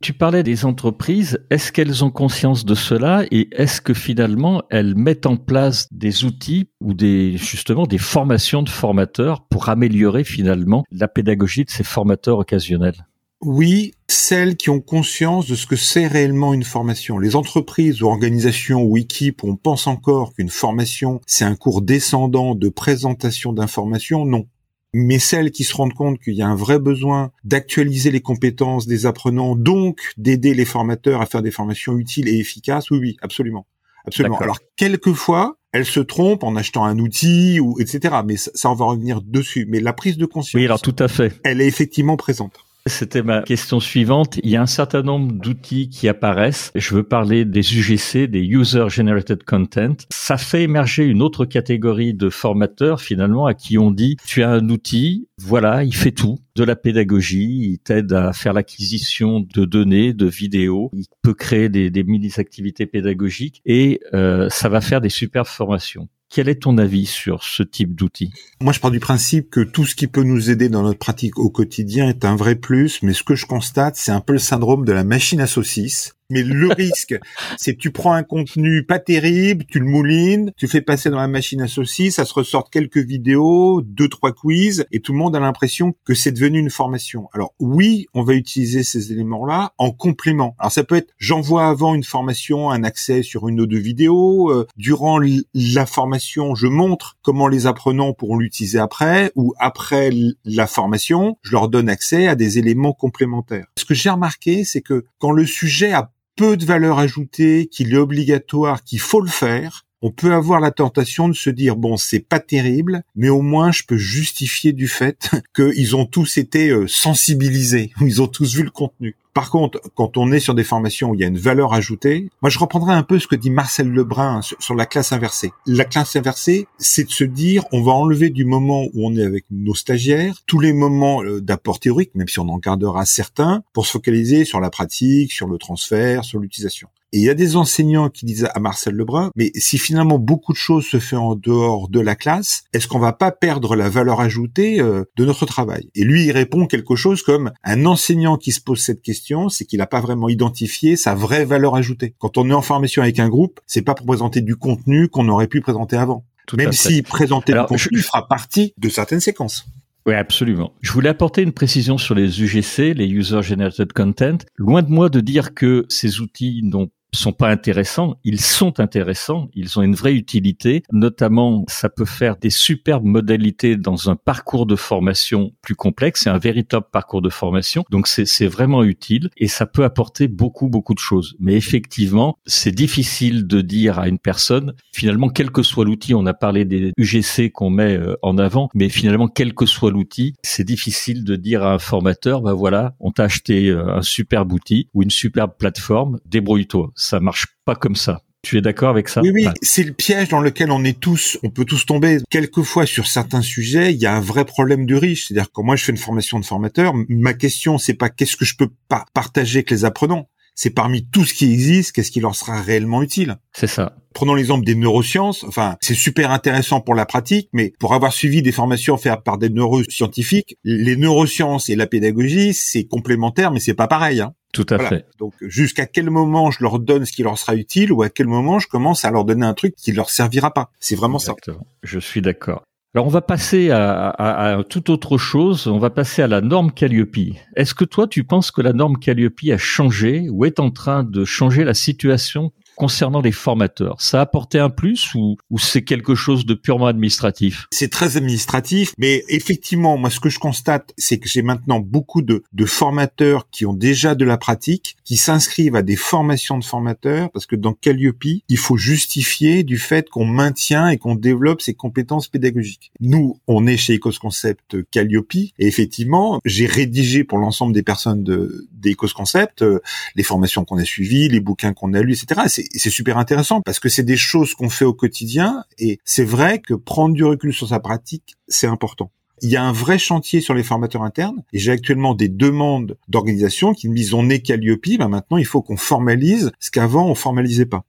Tu 0.00 0.12
parlais 0.12 0.44
des 0.44 0.64
entreprises. 0.64 1.44
Est-ce 1.50 1.72
qu'elles 1.72 2.04
ont 2.04 2.10
conscience 2.10 2.64
de 2.64 2.76
cela 2.76 3.24
et 3.32 3.48
est-ce 3.50 3.80
que 3.80 3.94
finalement 3.94 4.62
elles 4.70 4.94
mettent 4.94 5.26
en 5.26 5.36
place 5.36 5.88
des 5.90 6.24
outils 6.24 6.68
ou 6.80 6.94
des 6.94 7.36
justement 7.36 7.84
des 7.84 7.98
formations 7.98 8.62
de 8.62 8.68
formateurs 8.68 9.42
pour 9.48 9.68
améliorer 9.68 10.22
finalement 10.22 10.84
la 10.92 11.08
pédagogie 11.08 11.64
de 11.64 11.70
ces 11.70 11.82
formateurs 11.82 12.38
occasionnels? 12.38 13.06
Oui, 13.40 13.94
celles 14.08 14.56
qui 14.56 14.70
ont 14.70 14.80
conscience 14.80 15.46
de 15.46 15.54
ce 15.54 15.66
que 15.66 15.76
c'est 15.76 16.06
réellement 16.06 16.54
une 16.54 16.64
formation. 16.64 17.18
Les 17.18 17.36
entreprises 17.36 18.02
ou 18.02 18.06
organisations 18.06 18.82
ou 18.82 18.96
équipes 18.96 19.42
où 19.42 19.50
on 19.50 19.56
pense 19.56 19.86
encore 19.86 20.34
qu'une 20.34 20.48
formation, 20.48 21.20
c'est 21.26 21.44
un 21.44 21.54
cours 21.54 21.82
descendant 21.82 22.54
de 22.54 22.68
présentation 22.68 23.52
d'informations, 23.52 24.24
non 24.24 24.46
mais 24.94 25.18
celles 25.18 25.50
qui 25.50 25.64
se 25.64 25.74
rendent 25.74 25.94
compte 25.94 26.18
qu'il 26.18 26.34
y 26.34 26.42
a 26.42 26.48
un 26.48 26.54
vrai 26.54 26.78
besoin 26.78 27.30
d'actualiser 27.44 28.10
les 28.10 28.20
compétences 28.20 28.86
des 28.86 29.06
apprenants, 29.06 29.54
donc 29.54 30.00
d'aider 30.16 30.54
les 30.54 30.64
formateurs 30.64 31.20
à 31.20 31.26
faire 31.26 31.42
des 31.42 31.50
formations 31.50 31.98
utiles 31.98 32.28
et 32.28 32.38
efficaces, 32.38 32.90
oui, 32.90 32.98
oui, 32.98 33.16
absolument. 33.20 33.66
Absolument. 34.06 34.38
Alors, 34.38 34.58
quelquefois, 34.76 35.58
elles 35.72 35.84
se 35.84 36.00
trompent 36.00 36.44
en 36.44 36.56
achetant 36.56 36.84
un 36.84 36.98
outil 36.98 37.60
ou 37.60 37.78
etc. 37.78 38.16
Mais 38.24 38.38
ça, 38.38 38.50
ça, 38.54 38.70
on 38.70 38.74
va 38.74 38.86
revenir 38.86 39.20
dessus. 39.20 39.66
Mais 39.68 39.80
la 39.80 39.92
prise 39.92 40.16
de 40.16 40.24
conscience, 40.24 40.54
oui, 40.54 40.64
alors 40.64 40.80
tout 40.80 40.96
à 40.98 41.08
fait, 41.08 41.38
elle 41.44 41.60
est 41.60 41.66
effectivement 41.66 42.16
présente. 42.16 42.64
C'était 42.88 43.22
ma 43.22 43.42
question 43.42 43.80
suivante. 43.80 44.38
Il 44.42 44.50
y 44.50 44.56
a 44.56 44.62
un 44.62 44.66
certain 44.66 45.02
nombre 45.02 45.32
d'outils 45.32 45.88
qui 45.88 46.08
apparaissent. 46.08 46.70
Je 46.74 46.94
veux 46.94 47.02
parler 47.02 47.44
des 47.44 47.60
UGC, 47.60 48.26
des 48.26 48.40
User 48.40 48.86
Generated 48.88 49.44
Content. 49.44 49.94
Ça 50.10 50.36
fait 50.36 50.62
émerger 50.62 51.04
une 51.04 51.22
autre 51.22 51.44
catégorie 51.44 52.14
de 52.14 52.30
formateurs 52.30 53.00
finalement 53.00 53.46
à 53.46 53.54
qui 53.54 53.78
on 53.78 53.90
dit 53.90 54.16
tu 54.26 54.42
as 54.42 54.50
un 54.50 54.68
outil, 54.68 55.28
voilà, 55.40 55.84
il 55.84 55.94
fait 55.94 56.12
tout 56.12 56.38
de 56.56 56.64
la 56.64 56.76
pédagogie, 56.76 57.72
il 57.72 57.78
t'aide 57.78 58.12
à 58.12 58.32
faire 58.32 58.52
l'acquisition 58.52 59.40
de 59.40 59.64
données, 59.64 60.12
de 60.12 60.26
vidéos, 60.26 60.90
il 60.92 61.06
peut 61.22 61.34
créer 61.34 61.68
des, 61.68 61.90
des 61.90 62.02
mini-activités 62.02 62.86
pédagogiques 62.86 63.60
et 63.64 64.00
euh, 64.14 64.48
ça 64.50 64.68
va 64.68 64.80
faire 64.80 65.00
des 65.00 65.08
super 65.08 65.46
formations. 65.46 66.08
Quel 66.30 66.50
est 66.50 66.62
ton 66.62 66.76
avis 66.76 67.06
sur 67.06 67.42
ce 67.42 67.62
type 67.62 67.94
d'outil 67.94 68.32
Moi, 68.60 68.74
je 68.74 68.80
pars 68.80 68.90
du 68.90 69.00
principe 69.00 69.48
que 69.48 69.60
tout 69.60 69.86
ce 69.86 69.94
qui 69.94 70.08
peut 70.08 70.22
nous 70.22 70.50
aider 70.50 70.68
dans 70.68 70.82
notre 70.82 70.98
pratique 70.98 71.38
au 71.38 71.48
quotidien 71.48 72.08
est 72.08 72.26
un 72.26 72.36
vrai 72.36 72.54
plus, 72.54 73.02
mais 73.02 73.14
ce 73.14 73.22
que 73.22 73.34
je 73.34 73.46
constate, 73.46 73.96
c'est 73.96 74.12
un 74.12 74.20
peu 74.20 74.34
le 74.34 74.38
syndrome 74.38 74.84
de 74.84 74.92
la 74.92 75.04
machine 75.04 75.40
à 75.40 75.46
saucisses. 75.46 76.17
Mais 76.30 76.42
le 76.42 76.68
risque, 76.76 77.18
c'est 77.56 77.74
que 77.74 77.80
tu 77.80 77.90
prends 77.90 78.12
un 78.12 78.22
contenu 78.22 78.84
pas 78.84 78.98
terrible, 78.98 79.64
tu 79.64 79.78
le 79.78 79.86
moulines, 79.86 80.52
tu 80.58 80.68
fais 80.68 80.82
passer 80.82 81.08
dans 81.08 81.16
la 81.16 81.28
machine 81.28 81.62
à 81.62 81.68
saucisses, 81.68 82.16
ça 82.16 82.26
se 82.26 82.34
ressort 82.34 82.68
quelques 82.68 82.98
vidéos, 82.98 83.80
deux, 83.82 84.08
trois 84.08 84.32
quiz, 84.32 84.84
et 84.92 85.00
tout 85.00 85.12
le 85.12 85.18
monde 85.18 85.34
a 85.36 85.40
l'impression 85.40 85.94
que 86.04 86.12
c'est 86.12 86.32
devenu 86.32 86.58
une 86.58 86.68
formation. 86.68 87.28
Alors 87.32 87.54
oui, 87.60 88.06
on 88.12 88.22
va 88.22 88.34
utiliser 88.34 88.82
ces 88.82 89.10
éléments-là 89.10 89.72
en 89.78 89.90
complément. 89.90 90.54
Alors 90.58 90.70
ça 90.70 90.84
peut 90.84 90.96
être, 90.96 91.14
j'envoie 91.16 91.66
avant 91.66 91.94
une 91.94 92.04
formation, 92.04 92.70
un 92.70 92.84
accès 92.84 93.22
sur 93.22 93.48
une 93.48 93.60
ou 93.62 93.66
deux 93.66 93.78
vidéos, 93.78 94.50
euh, 94.50 94.66
durant 94.76 95.18
la 95.54 95.86
formation, 95.86 96.54
je 96.54 96.66
montre 96.66 97.16
comment 97.22 97.48
les 97.48 97.66
apprenants 97.66 98.12
pourront 98.12 98.36
l'utiliser 98.36 98.78
après, 98.78 99.32
ou 99.34 99.54
après 99.58 100.10
la 100.44 100.66
formation, 100.66 101.38
je 101.40 101.52
leur 101.52 101.70
donne 101.70 101.88
accès 101.88 102.28
à 102.28 102.34
des 102.34 102.58
éléments 102.58 102.92
complémentaires. 102.92 103.66
Ce 103.78 103.86
que 103.86 103.94
j'ai 103.94 104.10
remarqué, 104.10 104.64
c'est 104.64 104.82
que 104.82 105.06
quand 105.18 105.30
le 105.30 105.46
sujet 105.46 105.92
a 105.92 106.10
peu 106.38 106.56
de 106.56 106.64
valeur 106.64 107.00
ajoutée, 107.00 107.66
qu'il 107.66 107.92
est 107.92 107.98
obligatoire, 107.98 108.84
qu'il 108.84 109.00
faut 109.00 109.20
le 109.20 109.28
faire, 109.28 109.84
on 110.02 110.10
peut 110.10 110.32
avoir 110.32 110.60
la 110.60 110.70
tentation 110.70 111.28
de 111.28 111.34
se 111.34 111.50
dire 111.50 111.76
bon 111.76 111.96
c'est 111.96 112.20
pas 112.20 112.40
terrible 112.40 113.02
mais 113.16 113.28
au 113.28 113.42
moins 113.42 113.72
je 113.72 113.82
peux 113.84 113.96
justifier 113.96 114.72
du 114.72 114.88
fait 114.88 115.30
qu'ils 115.54 115.96
ont 115.96 116.06
tous 116.06 116.38
été 116.38 116.70
euh, 116.70 116.86
sensibilisés 116.86 117.92
ils 118.00 118.22
ont 118.22 118.28
tous 118.28 118.54
vu 118.54 118.62
le 118.62 118.70
contenu 118.70 119.16
par 119.38 119.50
contre, 119.50 119.80
quand 119.94 120.16
on 120.16 120.32
est 120.32 120.40
sur 120.40 120.56
des 120.56 120.64
formations 120.64 121.10
où 121.10 121.14
il 121.14 121.20
y 121.20 121.24
a 121.24 121.28
une 121.28 121.38
valeur 121.38 121.72
ajoutée, 121.72 122.28
moi 122.42 122.50
je 122.50 122.58
reprendrai 122.58 122.92
un 122.92 123.04
peu 123.04 123.20
ce 123.20 123.28
que 123.28 123.36
dit 123.36 123.50
Marcel 123.50 123.88
Lebrun 123.88 124.40
sur, 124.42 124.74
la 124.74 124.84
classe 124.84 125.12
inversée. 125.12 125.52
La 125.64 125.84
classe 125.84 126.16
inversée, 126.16 126.66
c'est 126.78 127.04
de 127.04 127.12
se 127.12 127.22
dire 127.22 127.64
on 127.70 127.80
va 127.80 127.92
enlever 127.92 128.30
du 128.30 128.44
moment 128.44 128.86
où 128.94 129.06
on 129.06 129.14
est 129.14 129.22
avec 129.22 129.44
nos 129.52 129.76
stagiaires 129.76 130.42
tous 130.48 130.58
les 130.58 130.72
moments 130.72 131.22
euh, 131.22 131.40
d'apport 131.40 131.78
théorique, 131.78 132.16
même 132.16 132.26
si 132.26 132.40
on 132.40 132.48
en 132.48 132.58
gardera 132.58 133.06
certains, 133.06 133.62
pour 133.72 133.86
se 133.86 133.92
focaliser 133.92 134.44
sur 134.44 134.58
la 134.58 134.70
pratique, 134.70 135.30
sur 135.30 135.46
le 135.46 135.56
transfert, 135.56 136.24
sur 136.24 136.40
l'utilisation. 136.40 136.88
Et 137.12 137.18
il 137.18 137.24
y 137.24 137.30
a 137.30 137.34
des 137.34 137.56
enseignants 137.56 138.10
qui 138.10 138.26
disent 138.26 138.48
à 138.54 138.60
Marcel 138.60 138.94
Lebrun, 138.94 139.30
mais 139.34 139.50
si 139.54 139.78
finalement 139.78 140.18
beaucoup 140.18 140.52
de 140.52 140.58
choses 140.58 140.84
se 140.84 140.98
fait 140.98 141.16
en 141.16 141.34
dehors 141.36 141.88
de 141.88 142.00
la 142.00 142.14
classe, 142.14 142.64
est-ce 142.74 142.86
qu'on 142.86 142.98
va 142.98 143.12
pas 143.12 143.32
perdre 143.32 143.76
la 143.76 143.88
valeur 143.88 144.20
ajoutée 144.20 144.80
euh, 144.80 145.04
de 145.16 145.24
notre 145.24 145.46
travail? 145.46 145.88
Et 145.94 146.04
lui, 146.04 146.26
il 146.26 146.32
répond 146.32 146.66
quelque 146.66 146.96
chose 146.96 147.22
comme 147.22 147.50
un 147.64 147.86
enseignant 147.86 148.36
qui 148.36 148.52
se 148.52 148.60
pose 148.60 148.80
cette 148.80 149.00
question, 149.00 149.48
c'est 149.48 149.64
qu'il 149.64 149.78
n'a 149.78 149.86
pas 149.86 150.00
vraiment 150.00 150.28
identifié 150.28 150.96
sa 150.96 151.14
vraie 151.14 151.46
valeur 151.46 151.76
ajoutée. 151.76 152.14
Quand 152.18 152.36
on 152.36 152.50
est 152.50 152.54
en 152.54 152.62
formation 152.62 153.02
avec 153.02 153.18
un 153.18 153.28
groupe, 153.28 153.60
c'est 153.66 153.82
pas 153.82 153.94
pour 153.94 154.06
présenter 154.06 154.42
du 154.42 154.56
contenu 154.56 155.08
qu'on 155.08 155.28
aurait 155.28 155.48
pu 155.48 155.62
présenter 155.62 155.96
avant. 155.96 156.26
Tout 156.46 156.56
Même 156.56 156.72
si 156.72 157.02
présenter 157.02 157.52
le 157.52 157.64
contenu 157.64 157.98
fera 158.00 158.26
partie 158.28 158.74
de 158.78 158.88
certaines 158.88 159.20
séquences. 159.20 159.66
Oui, 160.06 160.14
absolument. 160.14 160.72
Je 160.80 160.90
voulais 160.92 161.10
apporter 161.10 161.42
une 161.42 161.52
précision 161.52 161.98
sur 161.98 162.14
les 162.14 162.42
UGC, 162.42 162.94
les 162.94 163.06
User 163.06 163.42
Generated 163.42 163.92
Content. 163.92 164.38
Loin 164.56 164.80
de 164.82 164.88
moi 164.88 165.10
de 165.10 165.20
dire 165.20 165.52
que 165.52 165.84
ces 165.90 166.20
outils 166.20 166.62
n'ont 166.62 166.88
sont 167.12 167.32
pas 167.32 167.48
intéressants, 167.48 168.16
ils 168.24 168.40
sont 168.40 168.80
intéressants, 168.80 169.48
ils 169.54 169.78
ont 169.78 169.82
une 169.82 169.94
vraie 169.94 170.14
utilité, 170.14 170.82
notamment 170.92 171.64
ça 171.68 171.88
peut 171.88 172.04
faire 172.04 172.36
des 172.36 172.50
superbes 172.50 173.04
modalités 173.04 173.76
dans 173.76 174.10
un 174.10 174.16
parcours 174.16 174.66
de 174.66 174.76
formation 174.76 175.52
plus 175.62 175.74
complexe, 175.74 176.22
c'est 176.24 176.30
un 176.30 176.38
véritable 176.38 176.86
parcours 176.92 177.22
de 177.22 177.30
formation, 177.30 177.84
donc 177.90 178.06
c'est 178.08 178.46
vraiment 178.46 178.84
utile 178.84 179.30
et 179.36 179.48
ça 179.48 179.66
peut 179.66 179.84
apporter 179.84 180.28
beaucoup 180.28 180.68
beaucoup 180.68 180.94
de 180.94 180.98
choses. 180.98 181.34
Mais 181.40 181.54
effectivement, 181.54 182.38
c'est 182.46 182.74
difficile 182.74 183.46
de 183.46 183.60
dire 183.60 183.98
à 183.98 184.08
une 184.08 184.18
personne, 184.18 184.74
finalement 184.92 185.28
quel 185.28 185.50
que 185.50 185.62
soit 185.62 185.84
l'outil, 185.84 186.14
on 186.14 186.26
a 186.26 186.34
parlé 186.34 186.64
des 186.64 186.92
UGC 186.96 187.50
qu'on 187.52 187.70
met 187.70 187.96
euh, 187.96 188.16
en 188.22 188.38
avant, 188.38 188.68
mais 188.74 188.88
finalement 188.88 189.28
quel 189.28 189.54
que 189.54 189.66
soit 189.66 189.90
l'outil, 189.90 190.34
c'est 190.42 190.64
difficile 190.64 191.24
de 191.24 191.36
dire 191.36 191.62
à 191.62 191.72
un 191.72 191.78
formateur, 191.78 192.42
bah 192.42 192.52
voilà, 192.52 192.94
on 193.00 193.10
t'a 193.10 193.24
acheté 193.24 193.68
euh, 193.68 193.96
un 193.96 194.02
superbe 194.02 194.52
outil 194.52 194.88
ou 194.94 195.02
une 195.02 195.10
superbe 195.10 195.52
plateforme, 195.58 196.18
débrouille-toi 196.26 196.92
ça 196.98 197.20
marche 197.20 197.46
pas 197.64 197.74
comme 197.74 197.96
ça. 197.96 198.20
Tu 198.42 198.56
es 198.56 198.60
d'accord 198.60 198.90
avec 198.90 199.08
ça 199.08 199.20
Oui, 199.20 199.30
oui, 199.34 199.46
c'est 199.62 199.82
le 199.82 199.92
piège 199.92 200.28
dans 200.28 200.40
lequel 200.40 200.70
on 200.70 200.84
est 200.84 200.98
tous, 200.98 201.38
on 201.42 201.50
peut 201.50 201.64
tous 201.64 201.86
tomber. 201.86 202.18
Quelquefois, 202.30 202.86
sur 202.86 203.06
certains 203.06 203.42
sujets, 203.42 203.92
il 203.92 204.00
y 204.00 204.06
a 204.06 204.14
un 204.14 204.20
vrai 204.20 204.44
problème 204.44 204.86
de 204.86 204.94
riche. 204.94 205.26
C'est-à-dire 205.26 205.50
que 205.50 205.60
moi, 205.60 205.74
je 205.74 205.84
fais 205.84 205.92
une 205.92 205.98
formation 205.98 206.38
de 206.38 206.44
formateur, 206.44 206.94
ma 207.08 207.34
question, 207.34 207.78
c'est 207.78 207.94
pas 207.94 208.10
qu'est-ce 208.10 208.36
que 208.36 208.44
je 208.44 208.56
peux 208.56 208.70
pas 208.88 209.04
partager 209.12 209.58
avec 209.58 209.70
les 209.70 209.84
apprenants. 209.84 210.28
C'est 210.54 210.70
parmi 210.70 211.06
tout 211.06 211.24
ce 211.24 211.34
qui 211.34 211.52
existe, 211.52 211.92
qu'est-ce 211.92 212.10
qui 212.10 212.20
leur 212.20 212.34
sera 212.34 212.60
réellement 212.60 213.02
utile. 213.02 213.36
C'est 213.52 213.68
ça. 213.68 213.96
Prenons 214.12 214.34
l'exemple 214.34 214.64
des 214.64 214.74
neurosciences. 214.74 215.44
Enfin, 215.44 215.76
c'est 215.80 215.94
super 215.94 216.32
intéressant 216.32 216.80
pour 216.80 216.96
la 216.96 217.06
pratique, 217.06 217.48
mais 217.52 217.72
pour 217.78 217.94
avoir 217.94 218.12
suivi 218.12 218.42
des 218.42 218.50
formations 218.50 218.96
faites 218.96 219.22
par 219.24 219.38
des 219.38 219.50
neuroscientifiques, 219.50 220.56
les 220.64 220.96
neurosciences 220.96 221.68
et 221.68 221.76
la 221.76 221.86
pédagogie, 221.86 222.54
c'est 222.54 222.84
complémentaire, 222.84 223.52
mais 223.52 223.60
c'est 223.60 223.74
pas 223.74 223.86
pareil. 223.86 224.20
Hein. 224.20 224.32
Tout 224.52 224.66
à 224.70 224.78
fait. 224.78 225.06
Donc 225.18 225.34
jusqu'à 225.40 225.86
quel 225.86 226.10
moment 226.10 226.50
je 226.50 226.62
leur 226.62 226.78
donne 226.78 227.04
ce 227.04 227.12
qui 227.12 227.22
leur 227.22 227.38
sera 227.38 227.54
utile 227.54 227.92
ou 227.92 228.02
à 228.02 228.08
quel 228.08 228.26
moment 228.26 228.58
je 228.58 228.66
commence 228.66 229.04
à 229.04 229.10
leur 229.10 229.24
donner 229.24 229.46
un 229.46 229.54
truc 229.54 229.74
qui 229.76 229.92
leur 229.92 230.10
servira 230.10 230.52
pas? 230.52 230.70
C'est 230.80 230.96
vraiment 230.96 231.18
Exactement. 231.18 231.58
ça. 231.58 231.66
Je 231.82 231.98
suis 231.98 232.22
d'accord. 232.22 232.62
Alors 232.94 233.06
on 233.06 233.10
va 233.10 233.20
passer 233.20 233.70
à, 233.70 234.08
à, 234.08 234.64
toute 234.64 234.88
autre 234.88 235.18
chose, 235.18 235.66
on 235.66 235.78
va 235.78 235.90
passer 235.90 236.22
à 236.22 236.26
la 236.26 236.40
norme 236.40 236.72
Calliope. 236.72 237.36
Est-ce 237.54 237.74
que 237.74 237.84
toi 237.84 238.06
tu 238.08 238.24
penses 238.24 238.50
que 238.50 238.62
la 238.62 238.72
norme 238.72 238.96
Calliope 238.96 239.40
a 239.52 239.58
changé 239.58 240.28
ou 240.30 240.46
est 240.46 240.58
en 240.58 240.70
train 240.70 241.04
de 241.04 241.24
changer 241.26 241.64
la 241.64 241.74
situation 241.74 242.50
concernant 242.78 243.20
les 243.20 243.32
formateurs, 243.32 244.00
ça 244.00 244.18
a 244.18 244.22
apporté 244.22 244.58
un 244.58 244.70
plus 244.70 245.14
ou, 245.14 245.36
ou 245.50 245.58
c'est 245.58 245.82
quelque 245.82 246.14
chose 246.14 246.46
de 246.46 246.54
purement 246.54 246.86
administratif? 246.86 247.66
C'est 247.72 247.90
très 247.90 248.16
administratif, 248.16 248.94
mais 248.98 249.24
effectivement, 249.28 249.98
moi, 249.98 250.10
ce 250.10 250.20
que 250.20 250.28
je 250.28 250.38
constate, 250.38 250.94
c'est 250.96 251.18
que 251.18 251.28
j'ai 251.28 251.42
maintenant 251.42 251.80
beaucoup 251.80 252.22
de, 252.22 252.44
de 252.52 252.64
formateurs 252.64 253.50
qui 253.50 253.66
ont 253.66 253.74
déjà 253.74 254.14
de 254.14 254.24
la 254.24 254.38
pratique, 254.38 254.96
qui 255.04 255.16
s'inscrivent 255.16 255.76
à 255.76 255.82
des 255.82 255.96
formations 255.96 256.58
de 256.58 256.64
formateurs, 256.64 257.30
parce 257.32 257.46
que 257.46 257.56
dans 257.56 257.72
Calliope, 257.72 258.42
il 258.48 258.56
faut 258.56 258.76
justifier 258.76 259.64
du 259.64 259.78
fait 259.78 260.08
qu'on 260.08 260.24
maintient 260.24 260.88
et 260.88 260.98
qu'on 260.98 261.16
développe 261.16 261.60
ses 261.60 261.74
compétences 261.74 262.28
pédagogiques. 262.28 262.92
Nous, 263.00 263.38
on 263.46 263.66
est 263.66 263.76
chez 263.76 263.96
Ecos 263.96 264.18
Concept 264.20 264.76
Calliope, 264.90 265.34
et 265.34 265.52
effectivement, 265.58 266.40
j'ai 266.44 266.66
rédigé 266.66 267.24
pour 267.24 267.38
l'ensemble 267.38 267.72
des 267.72 267.82
personnes 267.82 268.22
de, 268.22 268.68
d'Ecos 268.72 269.12
Concept 269.14 269.62
euh, 269.62 269.80
les 270.14 270.22
formations 270.22 270.64
qu'on 270.64 270.78
a 270.78 270.84
suivies, 270.84 271.28
les 271.28 271.40
bouquins 271.40 271.72
qu'on 271.72 271.92
a 271.94 272.02
lus, 272.02 272.22
etc. 272.22 272.67
c'est 272.74 272.90
super 272.90 273.18
intéressant 273.18 273.60
parce 273.60 273.80
que 273.80 273.88
c'est 273.88 274.02
des 274.02 274.16
choses 274.16 274.54
qu'on 274.54 274.68
fait 274.68 274.84
au 274.84 274.94
quotidien 274.94 275.64
et 275.78 275.98
c'est 276.04 276.24
vrai 276.24 276.60
que 276.60 276.74
prendre 276.74 277.14
du 277.14 277.24
recul 277.24 277.52
sur 277.52 277.68
sa 277.68 277.80
pratique, 277.80 278.36
c'est 278.48 278.66
important. 278.66 279.10
Il 279.40 279.50
y 279.50 279.56
a 279.56 279.62
un 279.62 279.72
vrai 279.72 279.98
chantier 279.98 280.40
sur 280.40 280.54
les 280.54 280.64
formateurs 280.64 281.02
internes 281.02 281.44
et 281.52 281.58
j'ai 281.58 281.70
actuellement 281.70 282.14
des 282.14 282.28
demandes 282.28 282.98
d'organisations 283.08 283.72
qui 283.72 283.88
me 283.88 283.94
disent 283.94 284.14
on 284.14 284.28
est 284.28 284.40
Calliope, 284.40 284.98
ben 284.98 285.08
maintenant 285.08 285.36
il 285.36 285.46
faut 285.46 285.62
qu'on 285.62 285.76
formalise 285.76 286.50
ce 286.58 286.70
qu'avant 286.70 287.06
on 287.06 287.14
formalisait 287.14 287.66
pas. 287.66 287.84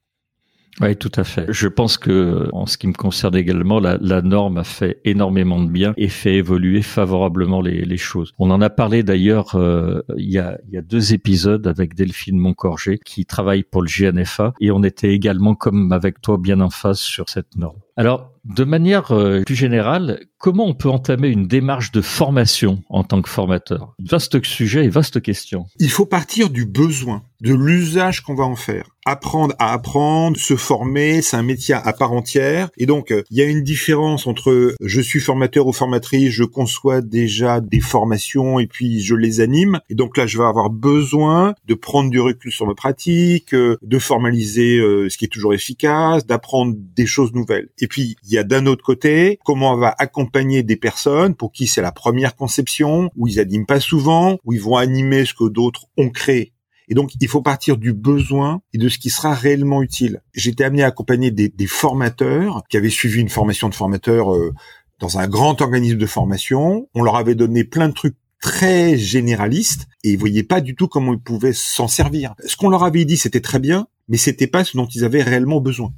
Oui, 0.80 0.96
tout 0.96 1.12
à 1.16 1.24
fait. 1.24 1.46
Je 1.48 1.68
pense 1.68 1.98
que, 1.98 2.48
en 2.52 2.64
ce 2.66 2.78
qui 2.78 2.86
me 2.86 2.92
concerne 2.92 3.36
également, 3.36 3.80
la, 3.80 3.98
la 4.00 4.22
norme 4.22 4.56
a 4.56 4.64
fait 4.64 5.00
énormément 5.04 5.62
de 5.62 5.68
bien 5.68 5.92
et 5.96 6.08
fait 6.08 6.36
évoluer 6.36 6.80
favorablement 6.82 7.60
les, 7.60 7.84
les 7.84 7.96
choses. 7.96 8.32
On 8.38 8.50
en 8.50 8.60
a 8.60 8.70
parlé 8.70 9.02
d'ailleurs 9.02 9.56
euh, 9.56 10.00
il, 10.16 10.30
y 10.30 10.38
a, 10.38 10.58
y 10.70 10.78
a 10.78 10.82
deux 10.82 11.12
épisodes 11.12 11.66
avec 11.66 11.94
Delphine 11.94 12.38
Moncorgé 12.38 12.98
qui 13.04 13.26
travaille 13.26 13.62
pour 13.62 13.82
le 13.82 13.88
GNFA 13.88 14.54
et 14.60 14.70
on 14.70 14.82
était 14.82 15.12
également, 15.12 15.54
comme 15.54 15.92
avec 15.92 16.20
toi, 16.20 16.38
bien 16.38 16.60
en 16.60 16.70
face 16.70 17.00
sur 17.00 17.28
cette 17.28 17.56
norme. 17.56 17.78
Alors, 17.96 18.30
de 18.44 18.64
manière 18.64 19.12
euh, 19.12 19.42
plus 19.42 19.54
générale, 19.54 20.20
comment 20.38 20.66
on 20.66 20.74
peut 20.74 20.88
entamer 20.88 21.28
une 21.28 21.46
démarche 21.46 21.92
de 21.92 22.00
formation 22.00 22.82
en 22.88 23.04
tant 23.04 23.20
que 23.20 23.28
formateur? 23.28 23.94
Vaste 24.02 24.42
sujet 24.44 24.86
et 24.86 24.88
vaste 24.88 25.20
question. 25.20 25.66
Il 25.78 25.90
faut 25.90 26.06
partir 26.06 26.48
du 26.48 26.64
besoin, 26.64 27.22
de 27.42 27.54
l'usage 27.54 28.22
qu'on 28.22 28.34
va 28.34 28.44
en 28.44 28.56
faire. 28.56 28.86
Apprendre 29.06 29.54
à 29.58 29.72
apprendre, 29.72 30.36
se 30.36 30.56
former, 30.56 31.22
c'est 31.22 31.36
un 31.36 31.42
métier 31.42 31.74
à 31.74 31.92
part 31.92 32.12
entière. 32.12 32.70
Et 32.76 32.86
donc, 32.86 33.10
euh, 33.10 33.22
il 33.30 33.38
y 33.38 33.42
a 33.42 33.46
une 33.46 33.62
différence 33.62 34.26
entre 34.26 34.74
je 34.80 35.00
suis 35.00 35.20
formateur 35.20 35.66
ou 35.66 35.72
formatrice, 35.72 36.32
je 36.32 36.44
conçois 36.44 37.00
déjà 37.00 37.60
des 37.60 37.80
formations 37.80 38.58
et 38.58 38.66
puis 38.66 39.00
je 39.00 39.14
les 39.14 39.40
anime. 39.40 39.80
Et 39.88 39.94
donc 39.94 40.16
là, 40.16 40.26
je 40.26 40.38
vais 40.38 40.44
avoir 40.44 40.70
besoin 40.70 41.54
de 41.66 41.74
prendre 41.74 42.10
du 42.10 42.20
recul 42.20 42.52
sur 42.52 42.66
ma 42.66 42.74
pratique, 42.74 43.54
euh, 43.54 43.76
de 43.82 43.98
formaliser 43.98 44.78
ce 44.80 45.16
qui 45.16 45.24
est 45.24 45.28
toujours 45.28 45.54
efficace, 45.54 46.26
d'apprendre 46.26 46.74
des 46.76 47.06
choses 47.06 47.32
nouvelles. 47.32 47.68
Et 47.80 47.88
puis, 47.88 48.16
il 48.24 48.32
y 48.32 48.38
a 48.38 48.44
d'un 48.44 48.66
autre 48.66 48.84
côté 48.84 49.38
comment 49.44 49.72
on 49.72 49.78
va 49.78 49.94
accompagner 49.98 50.62
des 50.62 50.76
personnes 50.76 51.34
pour 51.34 51.50
qui 51.50 51.66
c'est 51.66 51.82
la 51.82 51.92
première 51.92 52.36
conception, 52.36 53.10
où 53.16 53.26
ils 53.26 53.40
animent 53.40 53.66
pas 53.66 53.80
souvent, 53.80 54.38
où 54.44 54.52
ils 54.52 54.60
vont 54.60 54.76
animer 54.76 55.24
ce 55.24 55.34
que 55.34 55.48
d'autres 55.48 55.86
ont 55.96 56.10
créé. 56.10 56.52
Et 56.88 56.94
donc, 56.94 57.12
il 57.20 57.28
faut 57.28 57.40
partir 57.40 57.76
du 57.76 57.92
besoin 57.92 58.62
et 58.74 58.78
de 58.78 58.88
ce 58.88 58.98
qui 58.98 59.10
sera 59.10 59.32
réellement 59.32 59.80
utile. 59.82 60.22
J'étais 60.34 60.64
amené 60.64 60.82
à 60.82 60.88
accompagner 60.88 61.30
des, 61.30 61.66
formateurs 61.66 62.64
qui 62.68 62.76
avaient 62.76 62.90
suivi 62.90 63.20
une 63.20 63.28
formation 63.28 63.68
de 63.68 63.74
formateur 63.74 64.34
euh, 64.34 64.52
dans 64.98 65.18
un 65.18 65.28
grand 65.28 65.60
organisme 65.62 65.98
de 65.98 66.06
formation. 66.06 66.88
On 66.94 67.02
leur 67.02 67.16
avait 67.16 67.36
donné 67.36 67.62
plein 67.62 67.88
de 67.88 67.94
trucs 67.94 68.16
très 68.40 68.96
généralistes 68.98 69.86
et 70.02 70.10
ils 70.10 70.18
voyaient 70.18 70.42
pas 70.42 70.60
du 70.60 70.74
tout 70.74 70.88
comment 70.88 71.12
ils 71.12 71.20
pouvaient 71.20 71.52
s'en 71.52 71.86
servir. 71.86 72.34
Ce 72.44 72.56
qu'on 72.56 72.70
leur 72.70 72.82
avait 72.82 73.04
dit, 73.04 73.16
c'était 73.16 73.40
très 73.40 73.60
bien, 73.60 73.86
mais 74.08 74.16
c'était 74.16 74.48
pas 74.48 74.64
ce 74.64 74.76
dont 74.76 74.86
ils 74.86 75.04
avaient 75.04 75.22
réellement 75.22 75.60
besoin 75.60 75.92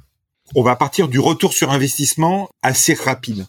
on 0.55 0.63
va 0.63 0.75
partir 0.75 1.07
du 1.07 1.19
retour 1.19 1.53
sur 1.53 1.71
investissement 1.71 2.49
assez 2.61 2.93
rapide. 2.93 3.45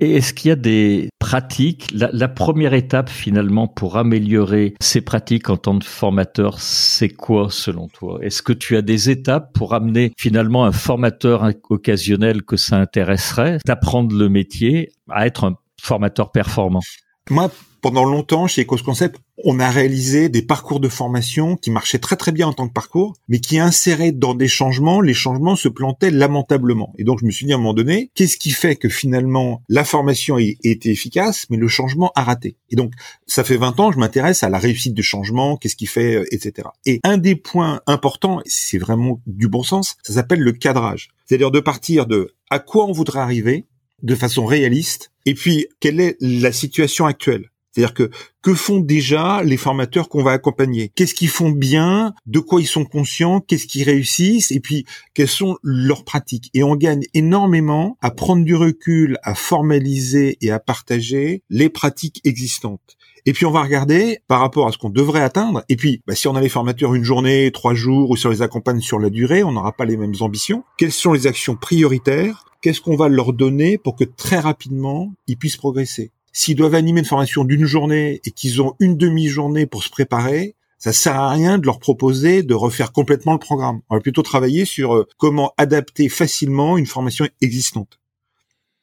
Et 0.00 0.14
est-ce 0.14 0.32
qu'il 0.32 0.48
y 0.48 0.52
a 0.52 0.56
des 0.56 1.08
pratiques 1.18 1.88
la, 1.92 2.28
première 2.28 2.72
étape 2.72 3.10
finalement 3.10 3.66
pour 3.66 3.96
améliorer 3.96 4.74
ces 4.80 5.00
pratiques 5.00 5.50
en 5.50 5.56
tant 5.56 5.78
que 5.78 5.84
formateur, 5.84 6.60
c'est 6.60 7.08
quoi 7.08 7.48
selon 7.50 7.88
toi? 7.88 8.18
Est-ce 8.22 8.42
que 8.42 8.52
tu 8.52 8.76
as 8.76 8.82
des 8.82 9.10
étapes 9.10 9.52
pour 9.52 9.74
amener 9.74 10.12
finalement 10.16 10.64
un 10.64 10.72
formateur 10.72 11.50
occasionnel 11.68 12.44
que 12.44 12.56
ça 12.56 12.76
intéresserait 12.76 13.58
d'apprendre 13.66 14.16
le 14.16 14.28
métier 14.28 14.92
à 15.10 15.26
être 15.26 15.44
un 15.44 15.56
formateur 15.80 16.30
performant? 16.30 16.80
Moi, 17.28 17.50
pendant 17.80 18.04
longtemps, 18.04 18.46
chez 18.46 18.62
EcosConcept, 18.62 19.18
on 19.44 19.60
a 19.60 19.70
réalisé 19.70 20.28
des 20.28 20.42
parcours 20.42 20.80
de 20.80 20.88
formation 20.88 21.56
qui 21.56 21.70
marchaient 21.70 21.98
très 21.98 22.16
très 22.16 22.32
bien 22.32 22.48
en 22.48 22.52
tant 22.52 22.68
que 22.68 22.72
parcours, 22.72 23.14
mais 23.28 23.40
qui 23.40 23.58
inséraient 23.58 24.12
dans 24.12 24.34
des 24.34 24.48
changements, 24.48 25.00
les 25.00 25.14
changements 25.14 25.56
se 25.56 25.68
plantaient 25.68 26.10
lamentablement. 26.10 26.92
Et 26.98 27.04
donc 27.04 27.20
je 27.20 27.26
me 27.26 27.30
suis 27.30 27.46
dit 27.46 27.52
à 27.52 27.56
un 27.56 27.58
moment 27.58 27.74
donné, 27.74 28.10
qu'est-ce 28.14 28.36
qui 28.36 28.50
fait 28.50 28.76
que 28.76 28.88
finalement 28.88 29.62
la 29.68 29.84
formation 29.84 30.36
a 30.36 30.42
été 30.42 30.90
efficace, 30.90 31.46
mais 31.50 31.56
le 31.56 31.68
changement 31.68 32.12
a 32.14 32.24
raté? 32.24 32.56
Et 32.70 32.76
donc 32.76 32.92
ça 33.26 33.44
fait 33.44 33.56
20 33.56 33.80
ans, 33.80 33.92
je 33.92 33.98
m'intéresse 33.98 34.42
à 34.42 34.48
la 34.48 34.58
réussite 34.58 34.94
de 34.94 35.02
changement, 35.02 35.56
qu'est-ce 35.56 35.76
qui 35.76 35.86
fait, 35.86 36.16
euh, 36.16 36.34
etc. 36.34 36.68
Et 36.84 37.00
un 37.04 37.18
des 37.18 37.36
points 37.36 37.80
importants, 37.86 38.40
c'est 38.46 38.78
vraiment 38.78 39.20
du 39.26 39.48
bon 39.48 39.62
sens, 39.62 39.96
ça 40.02 40.14
s'appelle 40.14 40.40
le 40.40 40.52
cadrage. 40.52 41.10
C'est-à-dire 41.26 41.50
de 41.50 41.60
partir 41.60 42.06
de 42.06 42.34
à 42.50 42.58
quoi 42.58 42.86
on 42.86 42.92
voudrait 42.92 43.20
arriver 43.20 43.66
de 44.02 44.14
façon 44.14 44.46
réaliste, 44.46 45.10
et 45.26 45.34
puis 45.34 45.66
quelle 45.80 46.00
est 46.00 46.16
la 46.20 46.52
situation 46.52 47.06
actuelle? 47.06 47.50
C'est-à-dire 47.78 47.94
que 47.94 48.10
que 48.42 48.54
font 48.54 48.80
déjà 48.80 49.42
les 49.44 49.56
formateurs 49.56 50.08
qu'on 50.08 50.24
va 50.24 50.32
accompagner? 50.32 50.90
Qu'est-ce 50.96 51.14
qu'ils 51.14 51.28
font 51.28 51.50
bien? 51.50 52.12
De 52.26 52.40
quoi 52.40 52.60
ils 52.60 52.66
sont 52.66 52.84
conscients? 52.84 53.40
Qu'est-ce 53.40 53.68
qu'ils 53.68 53.84
réussissent? 53.84 54.50
Et 54.50 54.58
puis 54.58 54.84
quelles 55.14 55.28
sont 55.28 55.58
leurs 55.62 56.04
pratiques? 56.04 56.50
Et 56.54 56.64
on 56.64 56.74
gagne 56.74 57.04
énormément 57.14 57.96
à 58.00 58.10
prendre 58.10 58.44
du 58.44 58.56
recul, 58.56 59.18
à 59.22 59.36
formaliser 59.36 60.38
et 60.40 60.50
à 60.50 60.58
partager 60.58 61.42
les 61.50 61.68
pratiques 61.68 62.20
existantes. 62.24 62.96
Et 63.26 63.32
puis 63.32 63.46
on 63.46 63.52
va 63.52 63.62
regarder 63.62 64.18
par 64.26 64.40
rapport 64.40 64.66
à 64.66 64.72
ce 64.72 64.78
qu'on 64.78 64.90
devrait 64.90 65.22
atteindre. 65.22 65.62
Et 65.68 65.76
puis, 65.76 66.02
bah, 66.06 66.16
si 66.16 66.26
on 66.26 66.34
a 66.34 66.40
les 66.40 66.48
formateurs 66.48 66.94
une 66.94 67.04
journée, 67.04 67.50
trois 67.52 67.74
jours, 67.74 68.10
ou 68.10 68.16
si 68.16 68.26
on 68.26 68.30
les 68.30 68.42
accompagne 68.42 68.80
sur 68.80 68.98
la 68.98 69.10
durée, 69.10 69.44
on 69.44 69.52
n'aura 69.52 69.72
pas 69.72 69.84
les 69.84 69.96
mêmes 69.96 70.14
ambitions. 70.20 70.64
Quelles 70.78 70.90
sont 70.90 71.12
les 71.12 71.28
actions 71.28 71.54
prioritaires? 71.54 72.44
Qu'est-ce 72.60 72.80
qu'on 72.80 72.96
va 72.96 73.08
leur 73.08 73.32
donner 73.32 73.78
pour 73.78 73.94
que 73.94 74.04
très 74.04 74.40
rapidement 74.40 75.12
ils 75.28 75.36
puissent 75.36 75.56
progresser? 75.56 76.10
S'ils 76.40 76.54
doivent 76.54 76.76
animer 76.76 77.00
une 77.00 77.04
formation 77.04 77.42
d'une 77.42 77.64
journée 77.64 78.20
et 78.24 78.30
qu'ils 78.30 78.62
ont 78.62 78.76
une 78.78 78.96
demi-journée 78.96 79.66
pour 79.66 79.82
se 79.82 79.90
préparer, 79.90 80.54
ça 80.78 80.92
sert 80.92 81.16
à 81.16 81.30
rien 81.30 81.58
de 81.58 81.66
leur 81.66 81.80
proposer 81.80 82.44
de 82.44 82.54
refaire 82.54 82.92
complètement 82.92 83.32
le 83.32 83.40
programme. 83.40 83.80
On 83.90 83.96
va 83.96 84.00
plutôt 84.00 84.22
travailler 84.22 84.64
sur 84.64 84.94
euh, 84.94 85.08
comment 85.16 85.52
adapter 85.56 86.08
facilement 86.08 86.78
une 86.78 86.86
formation 86.86 87.26
existante. 87.40 87.98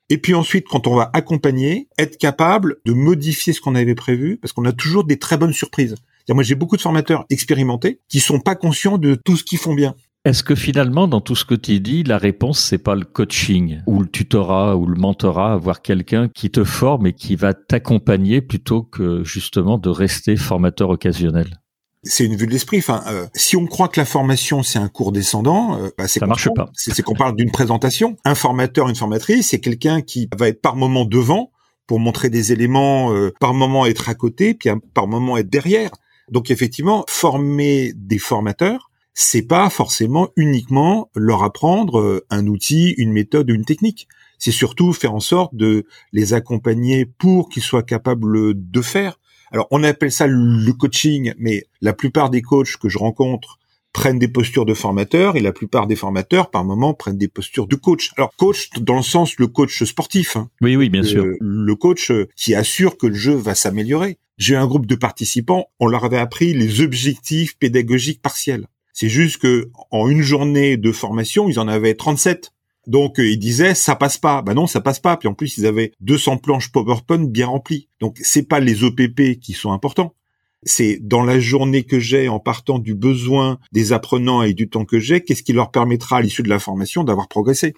Et 0.10 0.18
puis 0.18 0.34
ensuite, 0.34 0.68
quand 0.68 0.86
on 0.86 0.96
va 0.96 1.10
accompagner, 1.14 1.88
être 1.98 2.18
capable 2.18 2.82
de 2.84 2.92
modifier 2.92 3.54
ce 3.54 3.62
qu'on 3.62 3.76
avait 3.76 3.96
prévu, 3.96 4.36
parce 4.36 4.52
qu'on 4.52 4.66
a 4.66 4.74
toujours 4.74 5.06
des 5.06 5.18
très 5.18 5.38
bonnes 5.38 5.54
surprises. 5.54 5.96
Moi, 6.28 6.44
j'ai 6.44 6.56
beaucoup 6.56 6.76
de 6.76 6.82
formateurs 6.82 7.26
expérimentés 7.30 8.02
qui 8.10 8.20
sont 8.20 8.42
pas 8.42 8.56
conscients 8.56 8.98
de 8.98 9.16
tout 9.16 9.38
ce 9.38 9.46
qu'ils 9.46 9.60
font 9.60 9.76
bien. 9.76 9.96
Est-ce 10.26 10.42
que 10.42 10.56
finalement, 10.56 11.08
dans 11.08 11.22
tout 11.22 11.36
ce 11.36 11.46
que 11.46 11.54
tu 11.54 11.80
dis, 11.80 12.02
la 12.02 12.18
réponse, 12.18 12.60
c'est 12.60 12.80
pas 12.80 12.96
le 12.96 13.06
coaching 13.06 13.82
ou 13.86 14.02
le 14.02 14.08
tutorat 14.08 14.76
ou 14.76 14.88
le 14.88 15.00
mentorat, 15.00 15.54
avoir 15.54 15.84
quelqu'un 15.84 16.30
qui 16.30 16.50
te 16.50 16.64
forme 16.64 17.06
et 17.06 17.14
qui 17.14 17.36
va 17.36 17.54
t'accompagner 17.54 18.42
plutôt 18.42 18.82
que 18.82 19.24
justement 19.24 19.78
de 19.78 19.90
rester 19.90 20.36
formateur 20.36 20.90
occasionnel? 20.90 21.62
C'est 22.02 22.26
une 22.26 22.36
vue 22.36 22.48
de 22.48 22.52
l'esprit. 22.52 22.80
Enfin, 22.80 23.04
euh, 23.08 23.28
si 23.36 23.56
on 23.56 23.68
croit 23.68 23.88
que 23.88 24.00
la 24.00 24.06
formation 24.06 24.64
c'est 24.64 24.80
un 24.80 24.88
cours 24.88 25.12
descendant, 25.12 25.80
euh, 25.80 25.90
bah, 25.96 26.08
c'est 26.08 26.20
ça 26.20 26.26
marche 26.26 26.50
pas. 26.56 26.72
C'est 26.74 27.04
qu'on 27.04 27.14
parle 27.14 27.36
d'une 27.36 27.52
présentation. 27.52 28.16
Un 28.26 28.34
formateur, 28.36 28.90
une 28.90 28.96
formatrice, 28.96 29.50
c'est 29.50 29.60
quelqu'un 29.60 30.02
qui 30.02 30.28
va 30.36 30.48
être 30.48 30.60
par 30.60 30.76
moment 30.76 31.06
devant 31.06 31.52
pour 31.86 32.00
montrer 32.00 32.32
des 32.32 32.52
éléments, 32.52 33.14
euh, 33.14 33.32
par 33.40 33.54
moment 33.54 33.86
être 33.86 34.10
à 34.10 34.16
côté, 34.16 34.56
puis 34.56 34.72
par 34.96 35.06
moment 35.06 35.38
être 35.38 35.52
derrière. 35.52 35.92
Donc 36.32 36.50
effectivement, 36.50 37.06
former 37.08 37.94
des 37.96 38.18
formateurs, 38.18 38.90
c'est 39.16 39.48
pas 39.48 39.70
forcément 39.70 40.30
uniquement 40.36 41.10
leur 41.16 41.44
apprendre 41.44 42.00
euh, 42.00 42.26
un 42.30 42.46
outil, 42.48 42.94
une 42.98 43.14
méthode, 43.14 43.50
une 43.50 43.64
technique. 43.64 44.08
C'est 44.38 44.52
surtout 44.52 44.92
faire 44.92 45.16
en 45.16 45.22
sorte 45.22 45.56
de 45.56 45.86
les 46.12 46.34
accompagner 46.34 47.06
pour 47.06 47.50
qu'ils 47.50 47.64
soient 47.64 47.82
capables 47.82 48.54
de 48.54 48.82
faire. 48.82 49.18
Alors 49.52 49.68
on 49.72 49.84
appelle 49.84 50.12
ça 50.12 50.28
le 50.28 50.72
coaching, 50.74 51.34
mais 51.38 51.64
la 51.82 51.94
plupart 51.94 52.30
des 52.30 52.42
coachs 52.42 52.76
que 52.76 52.90
je 52.90 52.98
rencontre 52.98 53.58
prennent 53.94 54.20
des 54.20 54.28
postures 54.28 54.66
de 54.66 54.74
formateurs 54.74 55.38
et 55.38 55.40
la 55.40 55.54
plupart 55.54 55.88
des 55.88 55.96
formateurs 55.96 56.52
par 56.52 56.66
moment 56.66 56.94
prennent 56.94 57.18
des 57.18 57.30
postures 57.30 57.68
de 57.68 57.78
coach. 57.78 58.12
Alors 58.18 58.36
coach 58.36 58.70
dans 58.82 58.98
le 58.98 59.02
sens 59.02 59.38
le 59.38 59.48
coach 59.48 59.82
sportif. 59.86 60.36
Hein. 60.36 60.50
Oui 60.60 60.76
oui 60.76 60.90
bien 60.90 61.04
sûr. 61.04 61.26
Le 61.40 61.76
coach 61.76 62.12
qui 62.36 62.54
assure 62.54 62.98
que 62.98 63.08
le 63.08 63.16
jeu 63.16 63.36
va 63.36 63.56
s'améliorer. 63.56 64.18
J'ai 64.38 64.58
un 64.58 64.68
groupe 64.68 64.86
de 64.86 64.96
participants, 64.96 65.68
on 65.80 65.88
leur 65.88 66.04
avait 66.04 66.18
appris 66.18 66.54
les 66.54 66.82
objectifs 66.82 67.58
pédagogiques 67.58 68.22
partiels. 68.22 68.68
C'est 68.96 69.10
juste 69.10 69.40
que 69.40 69.70
en 69.92 70.10
une 70.10 70.22
journée 70.22 70.78
de 70.78 70.92
formation, 70.94 71.50
ils 71.50 71.60
en 71.60 71.68
avaient 71.68 71.96
37. 71.96 72.54
Donc 72.88 73.20
euh, 73.20 73.28
ils 73.28 73.38
disaient 73.38 73.76
ça 73.76 73.96
passe 73.96 74.18
pas. 74.18 74.42
Bah 74.42 74.54
non, 74.54 74.68
ça 74.68 74.80
passe 74.80 75.02
pas. 75.02 75.18
Puis 75.18 75.28
en 75.28 75.34
plus 75.34 75.58
ils 75.58 75.66
avaient 75.66 75.92
200 76.00 76.38
planches 76.38 76.72
PowerPoint 76.72 77.26
bien 77.26 77.48
remplies. 77.48 77.90
Donc 78.00 78.18
c'est 78.22 78.48
pas 78.48 78.62
les 78.62 78.86
OPP 78.86 79.38
qui 79.42 79.52
sont 79.52 79.74
importants. 79.74 80.16
C'est 80.64 80.98
dans 81.02 81.24
la 81.24 81.42
journée 81.42 81.84
que 81.84 82.00
j'ai, 82.00 82.30
en 82.30 82.40
partant 82.40 82.80
du 82.80 82.96
besoin 82.96 83.60
des 83.74 83.92
apprenants 83.92 84.44
et 84.44 84.54
du 84.54 84.70
temps 84.70 84.86
que 84.86 85.00
j'ai, 85.00 85.22
qu'est-ce 85.22 85.44
qui 85.44 85.54
leur 85.54 85.72
permettra 85.72 86.18
à 86.18 86.22
l'issue 86.22 86.42
de 86.42 86.50
la 86.50 86.60
formation 86.60 87.04
d'avoir 87.04 87.28
progressé. 87.28 87.74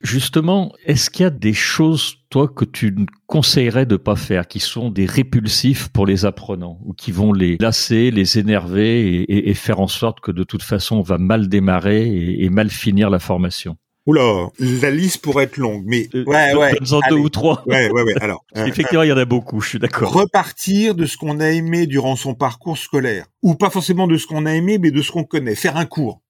Justement, 0.00 0.72
est-ce 0.86 1.10
qu'il 1.10 1.24
y 1.24 1.26
a 1.26 1.30
des 1.30 1.52
choses, 1.52 2.18
toi, 2.30 2.46
que 2.46 2.64
tu 2.64 2.94
conseillerais 3.26 3.84
de 3.84 3.96
pas 3.96 4.14
faire, 4.14 4.46
qui 4.46 4.60
sont 4.60 4.90
des 4.90 5.06
répulsifs 5.06 5.88
pour 5.88 6.06
les 6.06 6.24
apprenants, 6.24 6.78
ou 6.84 6.92
qui 6.92 7.10
vont 7.10 7.32
les 7.32 7.56
lasser, 7.58 8.12
les 8.12 8.38
énerver 8.38 9.24
et, 9.28 9.54
faire 9.54 9.80
en 9.80 9.88
sorte 9.88 10.20
que 10.20 10.30
de 10.30 10.44
toute 10.44 10.62
façon 10.62 10.96
on 10.96 11.02
va 11.02 11.18
mal 11.18 11.48
démarrer 11.48 12.06
et, 12.06 12.48
mal 12.48 12.70
finir 12.70 13.10
la 13.10 13.18
formation? 13.18 13.76
Oula, 14.06 14.48
la 14.58 14.90
liste 14.90 15.20
pourrait 15.20 15.44
être 15.44 15.58
longue, 15.58 15.82
mais 15.84 16.08
euh, 16.14 16.24
ouais, 16.24 16.54
ouais. 16.54 16.72
En 16.92 17.00
deux 17.10 17.16
ou 17.16 17.28
trois. 17.28 17.62
Ouais, 17.66 17.90
ouais, 17.90 18.02
ouais. 18.02 18.14
Alors, 18.22 18.42
effectivement, 18.54 19.02
il 19.02 19.08
y 19.08 19.12
en 19.12 19.18
a 19.18 19.26
beaucoup. 19.26 19.60
Je 19.60 19.68
suis 19.68 19.78
d'accord. 19.78 20.12
Repartir 20.12 20.94
de 20.94 21.04
ce 21.04 21.18
qu'on 21.18 21.40
a 21.40 21.50
aimé 21.50 21.86
durant 21.86 22.16
son 22.16 22.34
parcours 22.34 22.78
scolaire, 22.78 23.26
ou 23.42 23.54
pas 23.54 23.68
forcément 23.68 24.06
de 24.06 24.16
ce 24.16 24.26
qu'on 24.26 24.46
a 24.46 24.54
aimé, 24.54 24.78
mais 24.78 24.92
de 24.92 25.02
ce 25.02 25.10
qu'on 25.12 25.24
connaît. 25.24 25.56
Faire 25.56 25.76
un 25.76 25.84
cours. 25.84 26.22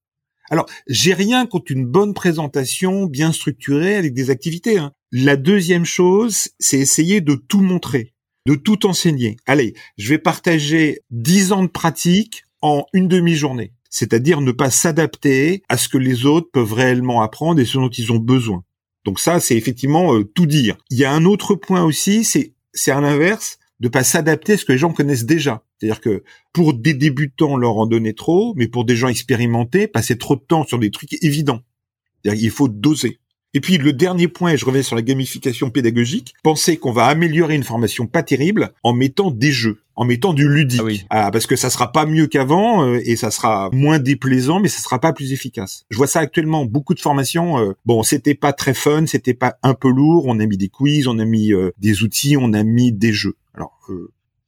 Alors, 0.50 0.66
j'ai 0.86 1.14
rien 1.14 1.46
contre 1.46 1.72
une 1.72 1.86
bonne 1.86 2.14
présentation 2.14 3.06
bien 3.06 3.32
structurée 3.32 3.96
avec 3.96 4.14
des 4.14 4.30
activités. 4.30 4.78
Hein. 4.78 4.92
La 5.12 5.36
deuxième 5.36 5.84
chose, 5.84 6.48
c'est 6.58 6.78
essayer 6.78 7.20
de 7.20 7.34
tout 7.34 7.60
montrer, 7.60 8.14
de 8.46 8.54
tout 8.54 8.86
enseigner. 8.86 9.36
Allez, 9.46 9.74
je 9.96 10.08
vais 10.08 10.18
partager 10.18 11.00
dix 11.10 11.52
ans 11.52 11.62
de 11.62 11.68
pratique 11.68 12.44
en 12.62 12.84
une 12.92 13.08
demi-journée. 13.08 13.72
C'est-à-dire 13.90 14.40
ne 14.40 14.52
pas 14.52 14.70
s'adapter 14.70 15.62
à 15.68 15.76
ce 15.78 15.88
que 15.88 15.98
les 15.98 16.26
autres 16.26 16.50
peuvent 16.52 16.74
réellement 16.74 17.22
apprendre 17.22 17.60
et 17.60 17.64
ce 17.64 17.78
dont 17.78 17.88
ils 17.88 18.12
ont 18.12 18.18
besoin. 18.18 18.64
Donc 19.04 19.20
ça, 19.20 19.40
c'est 19.40 19.56
effectivement 19.56 20.14
euh, 20.14 20.24
tout 20.24 20.46
dire. 20.46 20.76
Il 20.90 20.98
y 20.98 21.04
a 21.04 21.12
un 21.12 21.24
autre 21.24 21.54
point 21.54 21.84
aussi, 21.84 22.24
c'est 22.24 22.52
c'est 22.74 22.90
à 22.90 23.00
l'inverse, 23.00 23.57
de 23.80 23.88
pas 23.88 24.04
s'adapter 24.04 24.54
à 24.54 24.58
ce 24.58 24.64
que 24.64 24.72
les 24.72 24.78
gens 24.78 24.92
connaissent 24.92 25.24
déjà. 25.24 25.62
C'est-à-dire 25.78 26.00
que 26.00 26.24
pour 26.52 26.74
des 26.74 26.94
débutants, 26.94 27.56
leur 27.56 27.76
en 27.78 27.86
donner 27.86 28.14
trop, 28.14 28.54
mais 28.56 28.68
pour 28.68 28.84
des 28.84 28.96
gens 28.96 29.08
expérimentés, 29.08 29.86
passer 29.86 30.18
trop 30.18 30.36
de 30.36 30.42
temps 30.42 30.66
sur 30.66 30.78
des 30.78 30.90
trucs 30.90 31.22
évidents. 31.22 31.62
Il 32.24 32.50
faut 32.50 32.68
doser. 32.68 33.20
Et 33.54 33.60
puis 33.60 33.78
le 33.78 33.94
dernier 33.94 34.28
point, 34.28 34.52
et 34.52 34.56
je 34.58 34.66
reviens 34.66 34.82
sur 34.82 34.94
la 34.94 35.02
gamification 35.02 35.70
pédagogique, 35.70 36.34
penser 36.42 36.76
qu'on 36.76 36.92
va 36.92 37.06
améliorer 37.06 37.54
une 37.54 37.62
formation 37.62 38.06
pas 38.06 38.22
terrible 38.22 38.72
en 38.82 38.92
mettant 38.92 39.30
des 39.30 39.52
jeux, 39.52 39.80
en 39.96 40.04
mettant 40.04 40.34
du 40.34 40.46
ludique. 40.46 41.06
Ah 41.08 41.26
ah, 41.26 41.30
parce 41.30 41.46
que 41.46 41.56
ça 41.56 41.70
sera 41.70 41.90
pas 41.90 42.04
mieux 42.04 42.26
qu'avant 42.26 42.84
euh, 42.84 43.00
et 43.04 43.16
ça 43.16 43.30
sera 43.30 43.70
moins 43.72 43.98
déplaisant, 43.98 44.60
mais 44.60 44.68
ça 44.68 44.80
sera 44.80 45.00
pas 45.00 45.14
plus 45.14 45.32
efficace. 45.32 45.86
Je 45.88 45.96
vois 45.96 46.06
ça 46.06 46.20
actuellement, 46.20 46.66
beaucoup 46.66 46.92
de 46.92 47.00
formations. 47.00 47.58
Euh, 47.58 47.72
bon, 47.86 48.02
c'était 48.02 48.34
pas 48.34 48.52
très 48.52 48.74
fun, 48.74 49.06
c'était 49.06 49.34
pas 49.34 49.56
un 49.62 49.72
peu 49.72 49.90
lourd. 49.90 50.24
On 50.26 50.38
a 50.40 50.46
mis 50.46 50.58
des 50.58 50.68
quiz, 50.68 51.08
on 51.08 51.18
a 51.18 51.24
mis 51.24 51.54
euh, 51.54 51.70
des 51.78 52.02
outils, 52.02 52.36
on 52.36 52.52
a 52.52 52.62
mis 52.62 52.92
des 52.92 53.14
jeux. 53.14 53.36
Alors, 53.58 53.78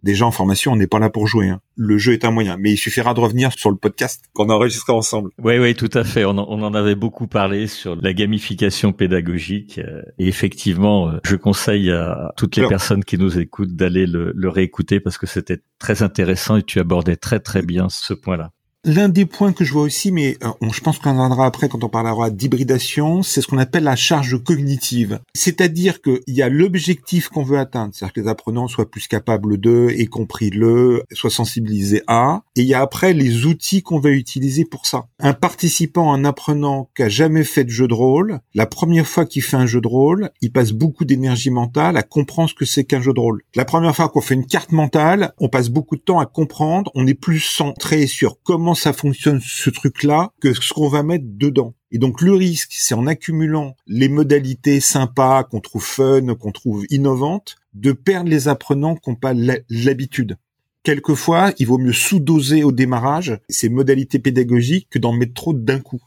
déjà 0.02 0.26
en 0.26 0.30
formation, 0.30 0.72
on 0.72 0.76
n'est 0.76 0.86
pas 0.86 0.98
là 0.98 1.10
pour 1.10 1.26
jouer. 1.26 1.48
Hein. 1.48 1.60
Le 1.76 1.98
jeu 1.98 2.12
est 2.12 2.24
un 2.24 2.30
moyen, 2.30 2.56
mais 2.58 2.72
il 2.72 2.76
suffira 2.76 3.14
de 3.14 3.20
revenir 3.20 3.52
sur 3.52 3.70
le 3.70 3.76
podcast 3.76 4.24
qu'on 4.32 4.48
a 4.48 4.54
enregistré 4.54 4.92
ensemble. 4.92 5.30
Oui, 5.42 5.58
oui, 5.58 5.74
tout 5.74 5.90
à 5.94 6.04
fait. 6.04 6.24
On 6.24 6.38
en, 6.38 6.74
avait 6.74 6.94
beaucoup 6.94 7.26
parlé 7.26 7.66
sur 7.66 7.96
la 7.96 8.12
gamification 8.12 8.92
pédagogique. 8.92 9.78
Euh, 9.78 10.02
et 10.18 10.28
effectivement, 10.28 11.08
euh, 11.08 11.18
je 11.24 11.36
conseille 11.36 11.90
à 11.90 12.32
toutes 12.36 12.56
les 12.56 12.68
personnes 12.68 13.04
qui 13.04 13.18
nous 13.18 13.38
écoutent 13.38 13.74
d'aller 13.74 14.06
le, 14.06 14.32
le 14.34 14.48
réécouter 14.48 15.00
parce 15.00 15.18
que 15.18 15.26
c'était 15.26 15.58
très 15.78 16.02
intéressant 16.02 16.56
et 16.56 16.62
tu 16.62 16.78
abordais 16.78 17.16
très 17.16 17.40
très 17.40 17.62
bien 17.62 17.88
ce 17.88 18.14
point-là. 18.14 18.52
L'un 18.86 19.10
des 19.10 19.26
points 19.26 19.52
que 19.52 19.62
je 19.62 19.74
vois 19.74 19.82
aussi, 19.82 20.10
mais 20.10 20.38
euh, 20.42 20.70
je 20.72 20.80
pense 20.80 20.98
qu'on 20.98 21.10
en 21.10 21.12
reviendra 21.12 21.44
après 21.44 21.68
quand 21.68 21.84
on 21.84 21.90
parlera 21.90 22.30
d'hybridation, 22.30 23.22
c'est 23.22 23.42
ce 23.42 23.46
qu'on 23.46 23.58
appelle 23.58 23.84
la 23.84 23.94
charge 23.94 24.42
cognitive. 24.42 25.20
C'est-à-dire 25.34 26.00
qu'il 26.00 26.22
y 26.28 26.40
a 26.40 26.48
l'objectif 26.48 27.28
qu'on 27.28 27.42
veut 27.42 27.58
atteindre, 27.58 27.92
c'est-à-dire 27.94 28.14
que 28.14 28.20
les 28.22 28.28
apprenants 28.28 28.68
soient 28.68 28.90
plus 28.90 29.06
capables 29.06 29.60
de, 29.60 29.88
et 29.94 30.06
compris 30.06 30.48
le, 30.48 31.02
soient 31.12 31.28
sensibilisés 31.28 32.02
à, 32.06 32.40
et 32.56 32.62
il 32.62 32.66
y 32.66 32.72
a 32.72 32.80
après 32.80 33.12
les 33.12 33.44
outils 33.44 33.82
qu'on 33.82 34.00
va 34.00 34.12
utiliser 34.12 34.64
pour 34.64 34.86
ça. 34.86 35.04
Un 35.18 35.34
participant, 35.34 36.14
un 36.14 36.24
apprenant 36.24 36.88
qui 36.96 37.02
a 37.02 37.10
jamais 37.10 37.44
fait 37.44 37.64
de 37.64 37.70
jeu 37.70 37.86
de 37.86 37.92
rôle, 37.92 38.40
la 38.54 38.64
première 38.64 39.06
fois 39.06 39.26
qu'il 39.26 39.42
fait 39.42 39.58
un 39.58 39.66
jeu 39.66 39.82
de 39.82 39.88
rôle, 39.88 40.30
il 40.40 40.52
passe 40.52 40.72
beaucoup 40.72 41.04
d'énergie 41.04 41.50
mentale 41.50 41.98
à 41.98 42.02
comprendre 42.02 42.48
ce 42.48 42.54
que 42.54 42.64
c'est 42.64 42.84
qu'un 42.84 43.02
jeu 43.02 43.12
de 43.12 43.20
rôle. 43.20 43.42
La 43.54 43.66
première 43.66 43.94
fois 43.94 44.08
qu'on 44.08 44.22
fait 44.22 44.36
une 44.36 44.46
carte 44.46 44.72
mentale, 44.72 45.34
on 45.36 45.50
passe 45.50 45.68
beaucoup 45.68 45.96
de 45.96 46.00
temps 46.00 46.18
à 46.18 46.24
comprendre, 46.24 46.90
on 46.94 47.06
est 47.06 47.12
plus 47.12 47.40
centré 47.40 48.06
sur 48.06 48.38
comment 48.42 48.69
ça 48.74 48.92
fonctionne 48.92 49.40
ce 49.42 49.70
truc-là 49.70 50.32
que 50.40 50.52
ce 50.54 50.72
qu'on 50.72 50.88
va 50.88 51.02
mettre 51.02 51.24
dedans. 51.26 51.74
Et 51.92 51.98
donc 51.98 52.20
le 52.20 52.34
risque, 52.34 52.70
c'est 52.72 52.94
en 52.94 53.06
accumulant 53.06 53.76
les 53.86 54.08
modalités 54.08 54.80
sympas 54.80 55.44
qu'on 55.44 55.60
trouve 55.60 55.84
fun, 55.84 56.34
qu'on 56.34 56.52
trouve 56.52 56.84
innovantes, 56.90 57.56
de 57.74 57.92
perdre 57.92 58.30
les 58.30 58.48
apprenants 58.48 58.94
qui 58.94 59.10
n'ont 59.10 59.16
pas 59.16 59.34
l'habitude. 59.34 60.36
Quelquefois, 60.82 61.52
il 61.58 61.66
vaut 61.66 61.78
mieux 61.78 61.92
sous-doser 61.92 62.64
au 62.64 62.72
démarrage 62.72 63.38
ces 63.48 63.68
modalités 63.68 64.18
pédagogiques 64.18 64.88
que 64.88 64.98
d'en 64.98 65.12
mettre 65.12 65.34
trop 65.34 65.52
d'un 65.52 65.80
coup. 65.80 66.00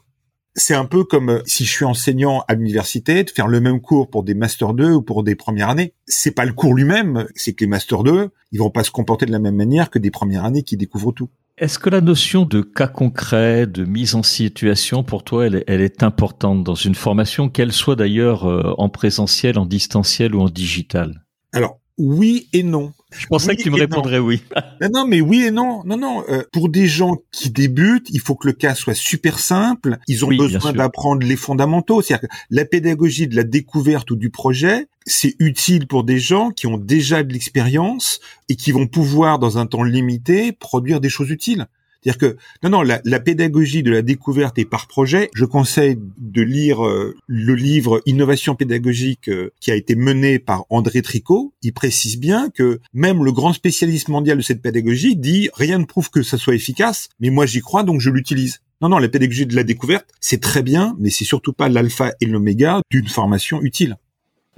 C'est 0.56 0.74
un 0.74 0.84
peu 0.84 1.02
comme 1.04 1.30
euh, 1.30 1.42
si 1.46 1.64
je 1.64 1.70
suis 1.70 1.84
enseignant 1.84 2.44
à 2.46 2.54
l'université, 2.54 3.24
de 3.24 3.30
faire 3.30 3.48
le 3.48 3.60
même 3.60 3.80
cours 3.80 4.08
pour 4.08 4.22
des 4.22 4.34
Master 4.34 4.72
2 4.72 4.92
ou 4.92 5.02
pour 5.02 5.24
des 5.24 5.34
premières 5.34 5.68
années. 5.68 5.94
C'est 6.06 6.30
pas 6.30 6.44
le 6.44 6.52
cours 6.52 6.74
lui-même, 6.74 7.26
c'est 7.34 7.54
que 7.54 7.64
les 7.64 7.68
Master 7.68 8.04
2, 8.04 8.30
ils 8.52 8.58
vont 8.58 8.70
pas 8.70 8.84
se 8.84 8.92
comporter 8.92 9.26
de 9.26 9.32
la 9.32 9.40
même 9.40 9.56
manière 9.56 9.90
que 9.90 9.98
des 9.98 10.12
premières 10.12 10.44
années 10.44 10.62
qui 10.62 10.76
découvrent 10.76 11.12
tout. 11.12 11.28
Est-ce 11.56 11.78
que 11.78 11.88
la 11.88 12.00
notion 12.00 12.44
de 12.44 12.62
cas 12.62 12.88
concret, 12.88 13.68
de 13.68 13.84
mise 13.84 14.16
en 14.16 14.24
situation, 14.24 15.04
pour 15.04 15.22
toi, 15.22 15.46
elle, 15.46 15.64
est 15.68 16.02
importante 16.02 16.64
dans 16.64 16.74
une 16.74 16.96
formation, 16.96 17.48
qu'elle 17.48 17.70
soit 17.70 17.94
d'ailleurs 17.94 18.50
euh, 18.50 18.74
en 18.76 18.88
présentiel, 18.88 19.56
en 19.60 19.64
distanciel 19.64 20.34
ou 20.34 20.40
en 20.40 20.48
digital? 20.48 21.24
Alors, 21.52 21.78
oui 21.96 22.48
et 22.52 22.64
non. 22.64 22.92
Je 23.18 23.26
pensais 23.26 23.56
que 23.56 23.62
tu 23.62 23.70
me 23.70 23.78
répondrais 23.78 24.18
oui. 24.18 24.42
non, 24.80 24.88
non, 24.92 25.06
mais 25.06 25.20
oui 25.20 25.44
et 25.44 25.50
non. 25.50 25.82
Non, 25.84 25.96
non. 25.96 26.24
Euh, 26.28 26.42
pour 26.52 26.68
des 26.68 26.86
gens 26.86 27.16
qui 27.32 27.50
débutent, 27.50 28.08
il 28.10 28.20
faut 28.20 28.34
que 28.34 28.46
le 28.46 28.52
cas 28.52 28.74
soit 28.74 28.94
super 28.94 29.38
simple. 29.38 29.98
Ils 30.08 30.24
ont 30.24 30.28
besoin 30.28 30.72
d'apprendre 30.72 31.26
les 31.26 31.36
fondamentaux. 31.36 32.02
C'est-à-dire 32.02 32.28
que 32.28 32.34
la 32.50 32.64
pédagogie 32.64 33.28
de 33.28 33.36
la 33.36 33.44
découverte 33.44 34.10
ou 34.10 34.16
du 34.16 34.30
projet, 34.30 34.86
c'est 35.06 35.34
utile 35.38 35.86
pour 35.86 36.04
des 36.04 36.18
gens 36.18 36.50
qui 36.50 36.66
ont 36.66 36.78
déjà 36.78 37.22
de 37.22 37.32
l'expérience 37.32 38.20
et 38.48 38.56
qui 38.56 38.72
vont 38.72 38.86
pouvoir, 38.86 39.38
dans 39.38 39.58
un 39.58 39.66
temps 39.66 39.82
limité, 39.82 40.52
produire 40.52 41.00
des 41.00 41.08
choses 41.08 41.30
utiles. 41.30 41.66
C'est-à-dire 42.04 42.18
que 42.18 42.36
non, 42.62 42.70
non, 42.70 42.82
la, 42.82 43.20
pédagogie 43.20 43.82
de 43.82 43.90
la 43.90 44.02
découverte 44.02 44.58
est 44.58 44.66
par 44.66 44.86
projet. 44.88 45.30
Je 45.34 45.46
conseille 45.46 45.98
de 46.18 46.42
lire 46.42 46.84
euh, 46.84 47.16
le 47.26 47.54
livre 47.54 48.02
Innovation 48.04 48.54
pédagogique 48.54 49.28
euh, 49.28 49.52
qui 49.60 49.70
a 49.70 49.74
été 49.74 49.94
mené 49.94 50.38
par 50.38 50.64
André 50.68 51.00
Tricot. 51.00 51.54
Il 51.62 51.72
précise 51.72 52.18
bien 52.18 52.50
que 52.50 52.80
même 52.92 53.24
le 53.24 53.32
grand 53.32 53.54
spécialiste 53.54 54.08
mondial 54.08 54.36
de 54.36 54.42
cette 54.42 54.60
pédagogie 54.60 55.16
dit 55.16 55.48
rien 55.54 55.78
ne 55.78 55.84
prouve 55.84 56.10
que 56.10 56.22
ça 56.22 56.36
soit 56.36 56.54
efficace, 56.54 57.08
mais 57.20 57.30
moi 57.30 57.46
j'y 57.46 57.60
crois 57.60 57.84
donc 57.84 58.00
je 58.00 58.10
l'utilise. 58.10 58.60
Non, 58.82 58.90
non, 58.90 58.98
la 58.98 59.08
pédagogie 59.08 59.46
de 59.46 59.56
la 59.56 59.64
découverte, 59.64 60.06
c'est 60.20 60.42
très 60.42 60.62
bien, 60.62 60.94
mais 60.98 61.08
c'est 61.08 61.24
surtout 61.24 61.54
pas 61.54 61.70
l'alpha 61.70 62.12
et 62.20 62.26
l'oméga 62.26 62.82
d'une 62.90 63.08
formation 63.08 63.62
utile. 63.62 63.96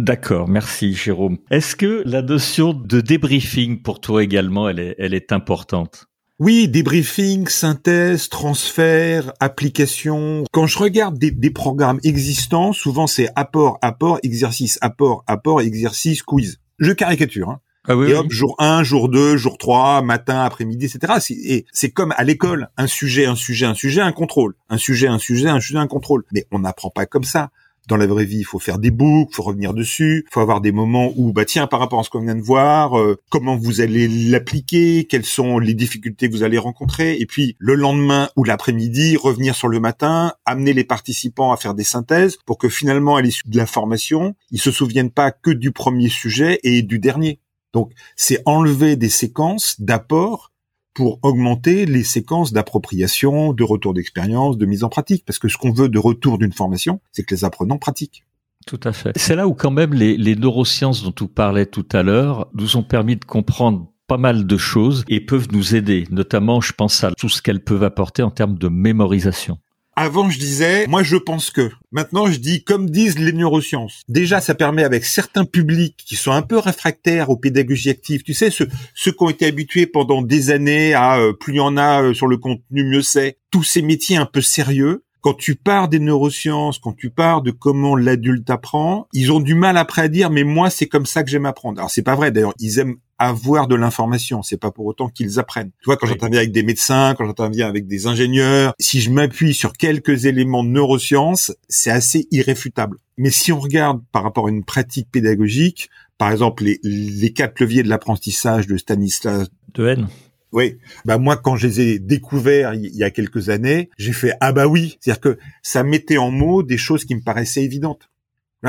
D'accord, 0.00 0.48
merci 0.48 0.94
Jérôme. 0.94 1.38
Est-ce 1.50 1.76
que 1.76 2.02
la 2.04 2.22
notion 2.22 2.74
de 2.74 3.00
débriefing 3.00 3.82
pour 3.82 4.00
toi 4.00 4.24
également, 4.24 4.68
elle 4.68 4.80
est, 4.80 4.94
elle 4.98 5.14
est 5.14 5.32
importante? 5.32 6.06
Oui, 6.38 6.68
débriefing, 6.68 7.48
synthèse, 7.48 8.28
transfert, 8.28 9.32
application. 9.40 10.44
Quand 10.52 10.66
je 10.66 10.78
regarde 10.78 11.18
des, 11.18 11.50
programmes 11.50 11.98
existants, 12.04 12.74
souvent 12.74 13.06
c'est 13.06 13.28
apport, 13.36 13.78
apport, 13.80 14.18
exercice, 14.22 14.78
apport, 14.82 15.24
apport, 15.26 15.62
exercice, 15.62 16.22
quiz. 16.22 16.60
Je 16.78 16.92
caricature. 16.92 17.48
Hein. 17.48 17.60
Ah 17.88 17.96
oui, 17.96 18.10
et 18.10 18.14
hop, 18.14 18.26
jour 18.30 18.54
1, 18.58 18.82
jour 18.82 19.08
2, 19.08 19.38
jour 19.38 19.56
3, 19.56 20.02
matin, 20.02 20.42
après-midi, 20.42 20.86
etc. 20.86 21.14
Et 21.30 21.64
c'est 21.72 21.90
comme 21.90 22.12
à 22.18 22.24
l'école, 22.24 22.68
un 22.76 22.86
sujet, 22.86 23.24
un 23.24 23.36
sujet, 23.36 23.64
un 23.64 23.74
sujet, 23.74 24.02
un 24.02 24.12
contrôle. 24.12 24.56
Un 24.68 24.76
sujet, 24.76 25.06
un 25.06 25.18
sujet, 25.18 25.48
un 25.48 25.60
sujet, 25.60 25.78
un 25.78 25.86
contrôle. 25.86 26.24
Mais 26.32 26.46
on 26.50 26.58
n'apprend 26.58 26.90
pas 26.90 27.06
comme 27.06 27.24
ça 27.24 27.50
dans 27.86 27.96
la 27.96 28.06
vraie 28.06 28.24
vie, 28.24 28.38
il 28.38 28.44
faut 28.44 28.58
faire 28.58 28.78
des 28.78 28.90
boucles, 28.90 29.34
faut 29.34 29.42
revenir 29.42 29.74
dessus, 29.74 30.26
faut 30.30 30.40
avoir 30.40 30.60
des 30.60 30.72
moments 30.72 31.12
où, 31.16 31.32
bah 31.32 31.44
tiens, 31.44 31.66
par 31.66 31.80
rapport 31.80 32.00
à 32.00 32.02
ce 32.02 32.10
qu'on 32.10 32.20
vient 32.20 32.34
de 32.34 32.42
voir, 32.42 32.98
euh, 32.98 33.16
comment 33.30 33.56
vous 33.56 33.80
allez 33.80 34.08
l'appliquer, 34.08 35.04
quelles 35.04 35.24
sont 35.24 35.58
les 35.58 35.74
difficultés 35.74 36.28
que 36.28 36.34
vous 36.34 36.42
allez 36.42 36.58
rencontrer, 36.58 37.16
et 37.20 37.26
puis 37.26 37.56
le 37.58 37.74
lendemain 37.74 38.28
ou 38.36 38.44
l'après-midi, 38.44 39.16
revenir 39.16 39.54
sur 39.54 39.68
le 39.68 39.80
matin, 39.80 40.34
amener 40.44 40.72
les 40.72 40.84
participants 40.84 41.52
à 41.52 41.56
faire 41.56 41.74
des 41.74 41.84
synthèses 41.84 42.38
pour 42.44 42.58
que 42.58 42.68
finalement, 42.68 43.16
à 43.16 43.22
l'issue 43.22 43.42
de 43.46 43.56
la 43.56 43.66
formation, 43.66 44.34
ils 44.50 44.60
se 44.60 44.70
souviennent 44.70 45.10
pas 45.10 45.30
que 45.30 45.50
du 45.50 45.72
premier 45.72 46.08
sujet 46.08 46.60
et 46.62 46.82
du 46.82 46.98
dernier. 46.98 47.40
Donc, 47.72 47.92
c'est 48.16 48.42
enlever 48.46 48.96
des 48.96 49.10
séquences 49.10 49.80
d'apports 49.80 50.50
pour 50.96 51.18
augmenter 51.22 51.84
les 51.84 52.02
séquences 52.02 52.54
d'appropriation, 52.54 53.52
de 53.52 53.62
retour 53.62 53.92
d'expérience, 53.92 54.56
de 54.56 54.64
mise 54.64 54.82
en 54.82 54.88
pratique. 54.88 55.24
Parce 55.26 55.38
que 55.38 55.46
ce 55.46 55.58
qu'on 55.58 55.70
veut 55.70 55.90
de 55.90 55.98
retour 55.98 56.38
d'une 56.38 56.54
formation, 56.54 57.00
c'est 57.12 57.22
que 57.22 57.34
les 57.34 57.44
apprenants 57.44 57.76
pratiquent. 57.76 58.24
Tout 58.66 58.80
à 58.82 58.94
fait. 58.94 59.12
C'est 59.14 59.36
là 59.36 59.46
où 59.46 59.52
quand 59.52 59.70
même 59.70 59.92
les, 59.92 60.36
neurosciences 60.36 61.04
dont 61.04 61.12
tu 61.12 61.28
parlais 61.28 61.66
tout 61.66 61.86
à 61.92 62.02
l'heure 62.02 62.48
nous 62.54 62.78
ont 62.78 62.82
permis 62.82 63.16
de 63.16 63.26
comprendre 63.26 63.92
pas 64.06 64.16
mal 64.16 64.46
de 64.46 64.56
choses 64.56 65.04
et 65.08 65.20
peuvent 65.20 65.48
nous 65.52 65.74
aider. 65.74 66.04
Notamment, 66.10 66.62
je 66.62 66.72
pense 66.72 67.04
à 67.04 67.10
tout 67.12 67.28
ce 67.28 67.42
qu'elles 67.42 67.62
peuvent 67.62 67.84
apporter 67.84 68.22
en 68.22 68.30
termes 68.30 68.56
de 68.56 68.68
mémorisation. 68.68 69.58
Avant, 69.98 70.28
je 70.28 70.38
disais, 70.38 70.86
moi, 70.88 71.02
je 71.02 71.16
pense 71.16 71.50
que. 71.50 71.70
Maintenant, 71.90 72.30
je 72.30 72.36
dis, 72.36 72.62
comme 72.62 72.90
disent 72.90 73.18
les 73.18 73.32
neurosciences. 73.32 74.02
Déjà, 74.08 74.42
ça 74.42 74.54
permet 74.54 74.84
avec 74.84 75.06
certains 75.06 75.46
publics 75.46 75.96
qui 75.96 76.16
sont 76.16 76.32
un 76.32 76.42
peu 76.42 76.58
réfractaires 76.58 77.30
aux 77.30 77.38
pédagogies 77.38 77.88
actives, 77.88 78.22
tu 78.22 78.34
sais, 78.34 78.50
ceux, 78.50 78.68
ceux 78.94 79.12
qui 79.12 79.22
ont 79.24 79.30
été 79.30 79.46
habitués 79.46 79.86
pendant 79.86 80.20
des 80.20 80.50
années 80.50 80.92
à 80.92 81.18
euh, 81.18 81.32
plus 81.32 81.54
il 81.54 81.56
y 81.56 81.60
en 81.60 81.78
a 81.78 82.02
euh, 82.02 82.12
sur 82.12 82.26
le 82.26 82.36
contenu, 82.36 82.84
mieux 82.84 83.00
c'est. 83.00 83.38
Tous 83.50 83.62
ces 83.62 83.80
métiers 83.80 84.18
un 84.18 84.26
peu 84.26 84.42
sérieux, 84.42 85.05
quand 85.26 85.34
tu 85.34 85.56
pars 85.56 85.88
des 85.88 85.98
neurosciences, 85.98 86.78
quand 86.78 86.92
tu 86.92 87.10
pars 87.10 87.42
de 87.42 87.50
comment 87.50 87.96
l'adulte 87.96 88.48
apprend, 88.48 89.08
ils 89.12 89.32
ont 89.32 89.40
du 89.40 89.56
mal 89.56 89.76
après 89.76 90.02
à 90.02 90.08
dire 90.08 90.30
mais 90.30 90.44
moi 90.44 90.70
c'est 90.70 90.86
comme 90.86 91.04
ça 91.04 91.24
que 91.24 91.30
j'aime 91.30 91.46
apprendre. 91.46 91.80
Alors 91.80 91.90
c'est 91.90 92.04
pas 92.04 92.14
vrai 92.14 92.30
d'ailleurs, 92.30 92.54
ils 92.60 92.78
aiment 92.78 92.98
avoir 93.18 93.66
de 93.66 93.74
l'information, 93.74 94.44
c'est 94.44 94.56
pas 94.56 94.70
pour 94.70 94.86
autant 94.86 95.08
qu'ils 95.08 95.40
apprennent. 95.40 95.72
Tu 95.80 95.86
vois 95.86 95.96
quand 95.96 96.06
j'interviens 96.06 96.38
avec 96.38 96.52
des 96.52 96.62
médecins, 96.62 97.16
quand 97.18 97.26
j'interviens 97.26 97.66
avec 97.66 97.88
des 97.88 98.06
ingénieurs, 98.06 98.72
si 98.78 99.00
je 99.00 99.10
m'appuie 99.10 99.52
sur 99.52 99.72
quelques 99.72 100.26
éléments 100.26 100.62
de 100.62 100.68
neurosciences, 100.68 101.52
c'est 101.68 101.90
assez 101.90 102.28
irréfutable. 102.30 102.98
Mais 103.18 103.30
si 103.30 103.50
on 103.50 103.58
regarde 103.58 104.02
par 104.12 104.22
rapport 104.22 104.46
à 104.46 104.50
une 104.50 104.62
pratique 104.62 105.10
pédagogique, 105.10 105.90
par 106.18 106.30
exemple 106.30 106.62
les, 106.62 106.78
les 106.84 107.32
quatre 107.32 107.58
leviers 107.58 107.82
de 107.82 107.88
l'apprentissage 107.88 108.68
de 108.68 108.76
Stanislas 108.76 109.48
de 109.74 109.88
Haine 109.88 110.06
oui, 110.52 110.78
bah 111.04 111.18
moi 111.18 111.36
quand 111.36 111.56
je 111.56 111.66
les 111.66 111.80
ai 111.80 111.98
découverts 111.98 112.74
il 112.74 112.94
y 112.94 113.04
a 113.04 113.10
quelques 113.10 113.48
années, 113.48 113.90
j'ai 113.98 114.12
fait 114.12 114.34
ah 114.40 114.52
bah 114.52 114.66
oui, 114.66 114.96
c'est-à-dire 115.00 115.20
que 115.20 115.38
ça 115.62 115.82
mettait 115.82 116.18
en 116.18 116.30
mots 116.30 116.62
des 116.62 116.78
choses 116.78 117.04
qui 117.04 117.14
me 117.14 117.22
paraissaient 117.22 117.64
évidentes. 117.64 118.10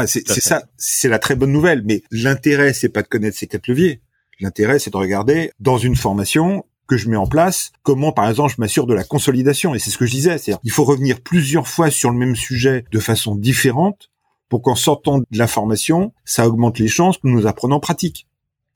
c'est 0.05 0.27
ça, 0.27 0.63
c'est 0.77 1.09
la 1.09 1.19
très 1.19 1.35
bonne 1.35 1.51
nouvelle. 1.51 1.83
Mais 1.85 2.03
l'intérêt, 2.11 2.73
c'est 2.73 2.89
pas 2.89 3.01
de 3.01 3.07
connaître 3.07 3.37
ces 3.37 3.47
quatre 3.47 3.67
leviers. 3.67 4.01
L'intérêt, 4.39 4.79
c'est 4.79 4.91
de 4.91 4.97
regarder 4.97 5.51
dans 5.59 5.77
une 5.77 5.95
formation 5.95 6.65
que 6.87 6.97
je 6.97 7.09
mets 7.09 7.17
en 7.17 7.27
place, 7.27 7.71
comment 7.83 8.13
par 8.13 8.29
exemple 8.29 8.53
je 8.55 8.61
m'assure 8.61 8.87
de 8.87 8.93
la 8.93 9.03
consolidation. 9.03 9.75
Et 9.75 9.79
c'est 9.79 9.89
ce 9.89 9.97
que 9.97 10.05
je 10.05 10.11
disais, 10.11 10.37
c'est-à-dire 10.37 10.59
il 10.63 10.71
faut 10.71 10.85
revenir 10.85 11.21
plusieurs 11.21 11.67
fois 11.67 11.91
sur 11.91 12.11
le 12.11 12.17
même 12.17 12.35
sujet 12.35 12.85
de 12.91 12.99
façon 12.99 13.35
différente 13.35 14.09
pour 14.49 14.61
qu'en 14.61 14.75
sortant 14.75 15.19
de 15.19 15.25
la 15.31 15.47
formation, 15.47 16.13
ça 16.23 16.47
augmente 16.47 16.79
les 16.79 16.87
chances 16.87 17.17
que 17.17 17.27
nous 17.27 17.47
apprenons 17.47 17.75
en 17.75 17.79
pratique. 17.79 18.26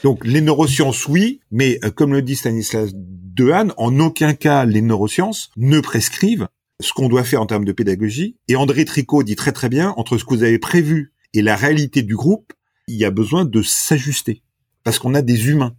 Donc 0.03 0.25
les 0.25 0.41
neurosciences, 0.41 1.07
oui, 1.07 1.41
mais 1.51 1.79
euh, 1.83 1.91
comme 1.91 2.13
le 2.13 2.21
dit 2.21 2.35
Stanislas 2.35 2.91
Dehaene, 2.93 3.73
en 3.77 3.99
aucun 3.99 4.33
cas 4.33 4.65
les 4.65 4.81
neurosciences 4.81 5.51
ne 5.57 5.79
prescrivent 5.79 6.47
ce 6.81 6.93
qu'on 6.93 7.07
doit 7.07 7.23
faire 7.23 7.41
en 7.41 7.45
termes 7.45 7.65
de 7.65 7.71
pédagogie. 7.71 8.37
Et 8.47 8.55
André 8.55 8.85
Tricot 8.85 9.23
dit 9.23 9.35
très 9.35 9.51
très 9.51 9.69
bien, 9.69 9.93
entre 9.97 10.17
ce 10.17 10.25
que 10.25 10.33
vous 10.33 10.43
avez 10.43 10.59
prévu 10.59 11.13
et 11.33 11.41
la 11.41 11.55
réalité 11.55 12.01
du 12.01 12.15
groupe, 12.15 12.53
il 12.87 12.95
y 12.95 13.05
a 13.05 13.11
besoin 13.11 13.45
de 13.45 13.61
s'ajuster. 13.61 14.41
Parce 14.83 14.99
qu'on 14.99 15.13
a 15.13 15.21
des 15.21 15.49
humains. 15.49 15.75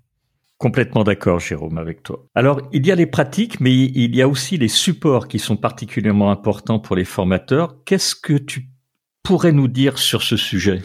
Complètement 0.59 1.03
d'accord, 1.03 1.41
Jérôme, 1.41 1.77
avec 1.77 2.05
toi. 2.05 2.25
Alors, 2.37 2.63
il 2.73 2.87
y 2.87 2.93
a 2.93 2.95
les 2.95 3.07
pratiques, 3.07 3.61
mais 3.61 3.75
il 3.75 4.15
y 4.15 4.23
a 4.23 4.29
aussi 4.29 4.57
les 4.57 4.69
supports 4.69 5.27
qui 5.27 5.41
sont 5.41 5.57
particulièrement 5.57 6.31
importants 6.31 6.79
pour 6.79 6.95
les 6.95 7.05
formateurs. 7.05 7.83
Qu'est-ce 7.85 8.15
que 8.15 8.35
tu 8.35 8.69
pourrais 9.25 9.51
nous 9.51 9.67
dire 9.67 9.99
sur 9.99 10.23
ce 10.23 10.37
sujet? 10.37 10.83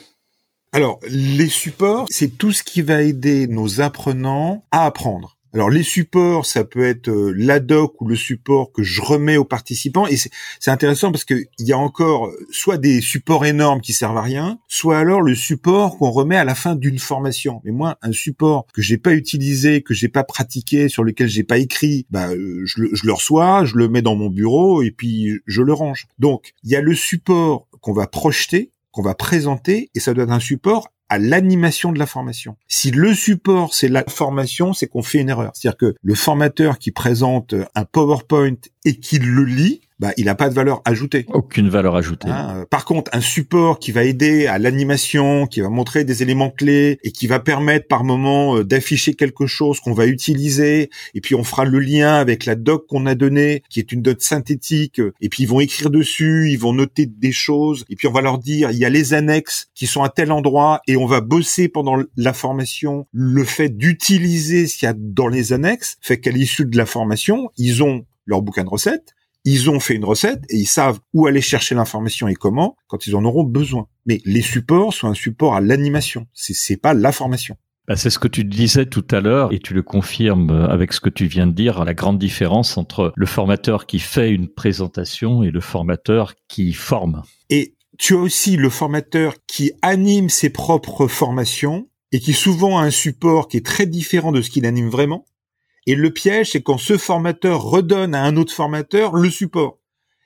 Alors, 0.77 0.99
les 1.09 1.49
supports, 1.49 2.05
c'est 2.11 2.37
tout 2.37 2.51
ce 2.51 2.61
qui 2.61 2.83
va 2.83 3.01
aider 3.01 3.47
nos 3.47 3.81
apprenants 3.81 4.63
à 4.69 4.85
apprendre. 4.85 5.35
Alors 5.55 5.71
les 5.71 5.81
supports, 5.81 6.45
ça 6.45 6.65
peut 6.65 6.85
être 6.85 7.07
euh, 7.07 7.33
l'ADOC 7.35 7.99
ou 7.99 8.07
le 8.07 8.15
support 8.15 8.71
que 8.71 8.83
je 8.83 9.01
remets 9.01 9.37
aux 9.37 9.43
participants. 9.43 10.05
Et 10.05 10.17
c'est 10.17 10.69
intéressant 10.69 11.11
parce 11.11 11.25
qu'il 11.25 11.47
y 11.57 11.73
a 11.73 11.79
encore 11.79 12.31
soit 12.51 12.77
des 12.77 13.01
supports 13.01 13.43
énormes 13.43 13.81
qui 13.81 13.91
servent 13.91 14.17
à 14.17 14.21
rien, 14.21 14.59
soit 14.67 14.99
alors 14.99 15.23
le 15.23 15.33
support 15.33 15.97
qu'on 15.97 16.11
remet 16.11 16.37
à 16.37 16.43
la 16.43 16.53
fin 16.53 16.75
d'une 16.75 16.99
formation. 16.99 17.59
Mais 17.63 17.71
moi, 17.71 17.97
un 18.03 18.11
support 18.11 18.67
que 18.71 18.83
j'ai 18.83 18.99
pas 18.99 19.13
utilisé, 19.13 19.81
que 19.81 19.95
j'ai 19.95 20.09
pas 20.09 20.23
pratiqué, 20.23 20.89
sur 20.89 21.03
lequel 21.03 21.27
j'ai 21.27 21.43
pas 21.43 21.57
écrit, 21.57 22.05
bah, 22.11 22.29
euh, 22.29 22.61
je 22.65 22.83
le 23.03 23.13
reçois, 23.13 23.65
je 23.65 23.77
le 23.77 23.89
mets 23.89 24.03
dans 24.03 24.15
mon 24.15 24.29
bureau 24.29 24.83
et 24.83 24.91
puis 24.91 25.39
je 25.47 25.63
le 25.63 25.73
range. 25.73 26.05
Donc 26.19 26.53
il 26.63 26.69
y 26.69 26.75
a 26.75 26.81
le 26.81 26.93
support 26.93 27.67
qu'on 27.81 27.93
va 27.93 28.05
projeter 28.05 28.73
qu'on 28.97 29.03
va 29.03 29.13
présenter 29.13 29.91
et 29.93 29.99
ça 29.99 30.15
doit 30.15 30.23
être 30.23 30.31
un 30.31 30.39
support 30.39 30.87
à 31.07 31.19
l'animation 31.19 31.91
de 31.91 31.99
la 31.99 32.07
formation. 32.07 32.57
Si 32.67 32.89
le 32.89 33.13
support 33.13 33.75
c'est 33.75 33.89
la 33.89 34.03
formation, 34.07 34.73
c'est 34.73 34.87
qu'on 34.87 35.03
fait 35.03 35.19
une 35.19 35.29
erreur. 35.29 35.51
C'est-à-dire 35.53 35.77
que 35.77 35.95
le 36.01 36.15
formateur 36.15 36.79
qui 36.79 36.89
présente 36.89 37.53
un 37.75 37.85
PowerPoint 37.85 38.57
et 38.85 38.99
qui 38.99 39.19
le 39.19 39.43
lit, 39.43 39.81
bah, 39.99 40.11
il 40.17 40.25
n'a 40.25 40.35
pas 40.35 40.49
de 40.49 40.53
valeur 40.53 40.81
ajoutée. 40.85 41.25
Aucune 41.33 41.69
valeur 41.69 41.95
ajoutée. 41.95 42.29
Hein, 42.29 42.57
euh, 42.57 42.65
par 42.65 42.85
contre, 42.85 43.09
un 43.13 43.21
support 43.21 43.79
qui 43.79 43.91
va 43.91 44.03
aider 44.03 44.45
à 44.45 44.59
l'animation, 44.59 45.47
qui 45.47 45.61
va 45.61 45.69
montrer 45.69 46.03
des 46.03 46.21
éléments 46.21 46.51
clés 46.51 46.99
et 47.03 47.11
qui 47.11 47.25
va 47.25 47.39
permettre 47.39 47.87
par 47.87 48.03
moment 48.03 48.57
euh, 48.57 48.63
d'afficher 48.63 49.15
quelque 49.15 49.47
chose 49.47 49.79
qu'on 49.79 49.93
va 49.93 50.05
utiliser, 50.05 50.89
et 51.15 51.21
puis 51.21 51.33
on 51.33 51.43
fera 51.43 51.65
le 51.65 51.79
lien 51.79 52.15
avec 52.15 52.45
la 52.45 52.55
doc 52.55 52.85
qu'on 52.87 53.05
a 53.07 53.15
donnée, 53.15 53.63
qui 53.69 53.79
est 53.79 53.91
une 53.91 54.01
doc 54.01 54.21
synthétique, 54.21 55.01
et 55.21 55.29
puis 55.29 55.43
ils 55.43 55.49
vont 55.49 55.59
écrire 55.59 55.89
dessus, 55.89 56.49
ils 56.51 56.59
vont 56.59 56.73
noter 56.73 57.05
des 57.07 57.31
choses, 57.31 57.85
et 57.89 57.95
puis 57.95 58.07
on 58.07 58.11
va 58.11 58.21
leur 58.21 58.37
dire, 58.37 58.71
il 58.71 58.77
y 58.77 58.85
a 58.85 58.89
les 58.89 59.13
annexes 59.13 59.67
qui 59.73 59.87
sont 59.87 60.03
à 60.03 60.09
tel 60.09 60.31
endroit, 60.31 60.81
et 60.87 60.95
on 60.97 61.05
va 61.05 61.21
bosser 61.21 61.69
pendant 61.69 61.97
la 62.15 62.33
formation 62.33 63.07
le 63.11 63.43
fait 63.43 63.69
d'utiliser 63.69 64.67
ce 64.67 64.77
qu'il 64.77 64.85
y 64.85 64.89
a 64.89 64.95
dans 64.95 65.27
les 65.27 65.53
annexes, 65.53 65.97
fait 66.01 66.19
qu'à 66.19 66.31
l'issue 66.31 66.65
de 66.65 66.77
la 66.77 66.85
formation, 66.85 67.49
ils 67.57 67.83
ont 67.83 68.05
leur 68.25 68.41
bouquin 68.41 68.63
de 68.63 68.69
recettes, 68.69 69.15
ils 69.49 69.69
ont 69.69 69.79
fait 69.79 69.95
une 69.95 70.03
recette 70.03 70.43
et 70.49 70.57
ils 70.57 70.67
savent 70.67 70.99
où 71.13 71.25
aller 71.25 71.39
chercher 71.39 71.73
l'information 71.73 72.27
et 72.27 72.33
comment 72.33 72.75
quand 72.87 73.07
ils 73.07 73.15
en 73.15 73.23
auront 73.23 73.45
besoin. 73.45 73.87
Mais 74.05 74.19
les 74.25 74.41
supports 74.41 74.93
sont 74.93 75.07
un 75.07 75.13
support 75.13 75.55
à 75.55 75.61
l'animation. 75.61 76.27
C'est 76.33 76.81
pas 76.81 76.93
la 76.93 77.13
formation. 77.13 77.55
Bah, 77.87 77.95
c'est 77.95 78.09
ce 78.09 78.19
que 78.19 78.27
tu 78.27 78.43
disais 78.43 78.87
tout 78.87 79.05
à 79.09 79.21
l'heure 79.21 79.53
et 79.53 79.59
tu 79.59 79.73
le 79.73 79.83
confirmes 79.83 80.51
avec 80.51 80.91
ce 80.91 80.99
que 80.99 81.09
tu 81.09 81.27
viens 81.27 81.47
de 81.47 81.53
dire, 81.53 81.85
la 81.85 81.93
grande 81.93 82.19
différence 82.19 82.77
entre 82.77 83.13
le 83.15 83.25
formateur 83.25 83.85
qui 83.85 83.99
fait 83.99 84.31
une 84.31 84.49
présentation 84.49 85.43
et 85.43 85.51
le 85.51 85.61
formateur 85.61 86.33
qui 86.49 86.73
forme. 86.73 87.21
Et 87.49 87.77
tu 87.97 88.15
as 88.15 88.19
aussi 88.19 88.57
le 88.57 88.69
formateur 88.69 89.35
qui 89.47 89.71
anime 89.81 90.27
ses 90.27 90.49
propres 90.49 91.07
formations 91.07 91.87
et 92.11 92.19
qui 92.19 92.33
souvent 92.33 92.79
a 92.79 92.81
un 92.81 92.91
support 92.91 93.47
qui 93.47 93.55
est 93.55 93.65
très 93.65 93.85
différent 93.85 94.33
de 94.33 94.41
ce 94.41 94.49
qu'il 94.49 94.65
anime 94.65 94.89
vraiment. 94.89 95.23
Et 95.87 95.95
le 95.95 96.11
piège, 96.11 96.51
c'est 96.51 96.61
quand 96.61 96.77
ce 96.77 96.97
formateur 96.97 97.63
redonne 97.63 98.13
à 98.13 98.23
un 98.23 98.35
autre 98.35 98.53
formateur 98.53 99.15
le 99.15 99.29
support. 99.29 99.79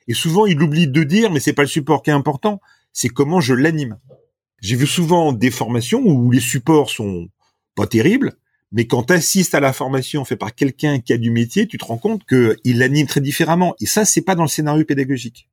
Et 0.08 0.16
souvent, 0.16 0.48
il 0.48 0.62
oublie 0.62 0.88
de 0.88 1.04
dire, 1.04 1.32
mais 1.32 1.40
c'est 1.40 1.54
pas 1.54 1.62
le 1.62 1.68
support 1.68 2.02
qui 2.02 2.10
est 2.10 2.14
important, 2.14 2.60
c'est 2.92 3.10
comment 3.10 3.40
je 3.40 3.54
l'anime. 3.54 4.00
J'ai 4.60 4.76
vu 4.76 4.88
souvent 4.88 5.32
des 5.32 5.52
formations 5.52 6.02
où 6.02 6.32
les 6.32 6.40
supports 6.40 6.90
sont 6.90 7.30
pas 7.76 7.86
terribles, 7.86 8.34
mais 8.72 8.88
quand 8.88 9.04
tu 9.04 9.14
assistes 9.14 9.54
à 9.54 9.60
la 9.60 9.72
formation 9.72 10.26
fait 10.26 10.36
par 10.36 10.56
quelqu'un 10.56 11.00
qui 11.00 11.14
a 11.14 11.18
du 11.18 11.30
métier, 11.30 11.68
tu 11.68 11.78
te 11.78 11.86
rends 11.86 12.00
compte 12.00 12.26
qu'il 12.26 12.80
l'anime 12.80 13.06
très 13.06 13.22
différemment. 13.22 13.76
Et 13.80 13.86
ça, 13.86 14.04
c'est 14.04 14.22
pas 14.22 14.34
dans 14.34 14.44
le 14.44 14.50
scénario 14.50 14.84
pédagogique. 14.84 15.48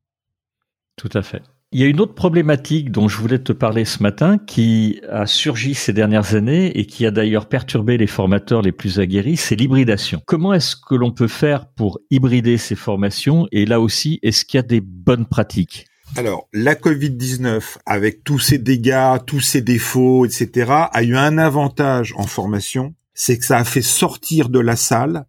Tout 0.97 1.11
à 1.13 1.23
fait. 1.23 1.43
Il 1.71 1.81
y 1.81 1.83
a 1.83 1.87
une 1.87 2.01
autre 2.01 2.15
problématique 2.15 2.91
dont 2.91 3.09
je 3.09 3.19
voulais 3.19 3.41
te 3.41 3.53
parler 3.53 3.85
ce 3.85 4.03
matin 4.03 4.39
qui 4.39 5.03
a 5.11 5.27
surgi 5.27 5.75
ces 5.75 5.93
dernières 5.93 6.35
années 6.35 6.79
et 6.79 6.87
qui 6.87 7.05
a 7.05 7.11
d'ailleurs 7.11 7.47
perturbé 7.47 7.99
les 7.99 8.07
formateurs 8.07 8.63
les 8.63 8.73
plus 8.73 9.01
aguerris, 9.01 9.37
c'est 9.37 9.55
l'hybridation. 9.55 10.23
Comment 10.25 10.55
est-ce 10.55 10.77
que 10.77 10.95
l'on 10.95 11.11
peut 11.11 11.29
faire 11.29 11.67
pour 11.67 12.01
hybrider 12.11 12.57
ces 12.57 12.75
formations 12.75 13.47
Et 13.53 13.67
là 13.67 13.83
aussi, 13.83 14.19
est-ce 14.23 14.47
qu'il 14.47 14.57
y 14.57 14.61
a 14.61 14.67
des 14.67 14.81
bonnes 14.81 15.27
pratiques? 15.27 15.85
Alors, 16.17 16.49
la 16.55 16.75
Covid-19, 16.75 17.63
avec 17.85 18.25
tous 18.25 18.39
ses 18.39 18.57
dégâts, 18.57 19.19
tous 19.27 19.41
ses 19.41 19.61
défauts, 19.61 20.25
etc., 20.25 20.73
a 20.91 21.03
eu 21.03 21.17
un 21.17 21.37
avantage 21.37 22.15
en 22.17 22.27
formation, 22.27 22.95
c'est 23.13 23.37
que 23.37 23.45
ça 23.45 23.59
a 23.59 23.65
fait 23.65 23.83
sortir 23.83 24.49
de 24.49 24.59
la 24.59 24.77
salle 24.77 25.27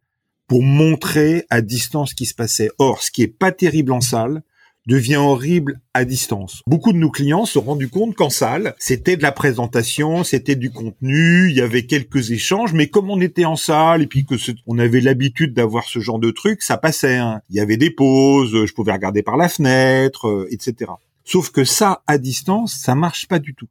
pour 0.47 0.63
montrer 0.63 1.45
à 1.49 1.59
distance 1.59 2.11
ce 2.11 2.15
qui 2.15 2.25
se 2.25 2.33
passait. 2.33 2.69
Or, 2.77 3.03
ce 3.03 3.11
qui 3.11 3.23
est 3.23 3.27
pas 3.27 3.51
terrible 3.51 3.91
en 3.91 3.99
salle, 3.99 4.41
devient 4.89 5.17
horrible 5.17 5.79
à 5.93 6.03
distance. 6.03 6.63
Beaucoup 6.65 6.91
de 6.91 6.97
nos 6.97 7.11
clients 7.11 7.45
se 7.45 7.53
sont 7.53 7.61
rendus 7.61 7.89
compte 7.89 8.15
qu'en 8.15 8.31
salle, 8.31 8.75
c'était 8.79 9.17
de 9.17 9.21
la 9.21 9.31
présentation, 9.31 10.23
c'était 10.23 10.55
du 10.55 10.71
contenu, 10.71 11.49
il 11.49 11.55
y 11.55 11.61
avait 11.61 11.85
quelques 11.85 12.31
échanges, 12.31 12.73
mais 12.73 12.87
comme 12.87 13.09
on 13.09 13.21
était 13.21 13.45
en 13.45 13.55
salle 13.55 14.01
et 14.01 14.07
puis 14.07 14.25
que 14.25 14.35
on 14.65 14.79
avait 14.79 14.99
l'habitude 14.99 15.53
d'avoir 15.53 15.85
ce 15.85 15.99
genre 15.99 16.19
de 16.19 16.31
truc, 16.31 16.63
ça 16.63 16.77
passait. 16.77 17.17
Hein. 17.17 17.41
Il 17.49 17.55
y 17.55 17.59
avait 17.59 17.77
des 17.77 17.91
pauses, 17.91 18.65
je 18.65 18.73
pouvais 18.73 18.91
regarder 18.91 19.21
par 19.21 19.37
la 19.37 19.47
fenêtre, 19.47 20.27
euh, 20.27 20.47
etc. 20.51 20.91
Sauf 21.23 21.51
que 21.51 21.63
ça, 21.63 22.01
à 22.07 22.17
distance, 22.17 22.73
ça 22.73 22.95
marche 22.95 23.27
pas 23.27 23.37
du 23.37 23.53
tout. 23.53 23.67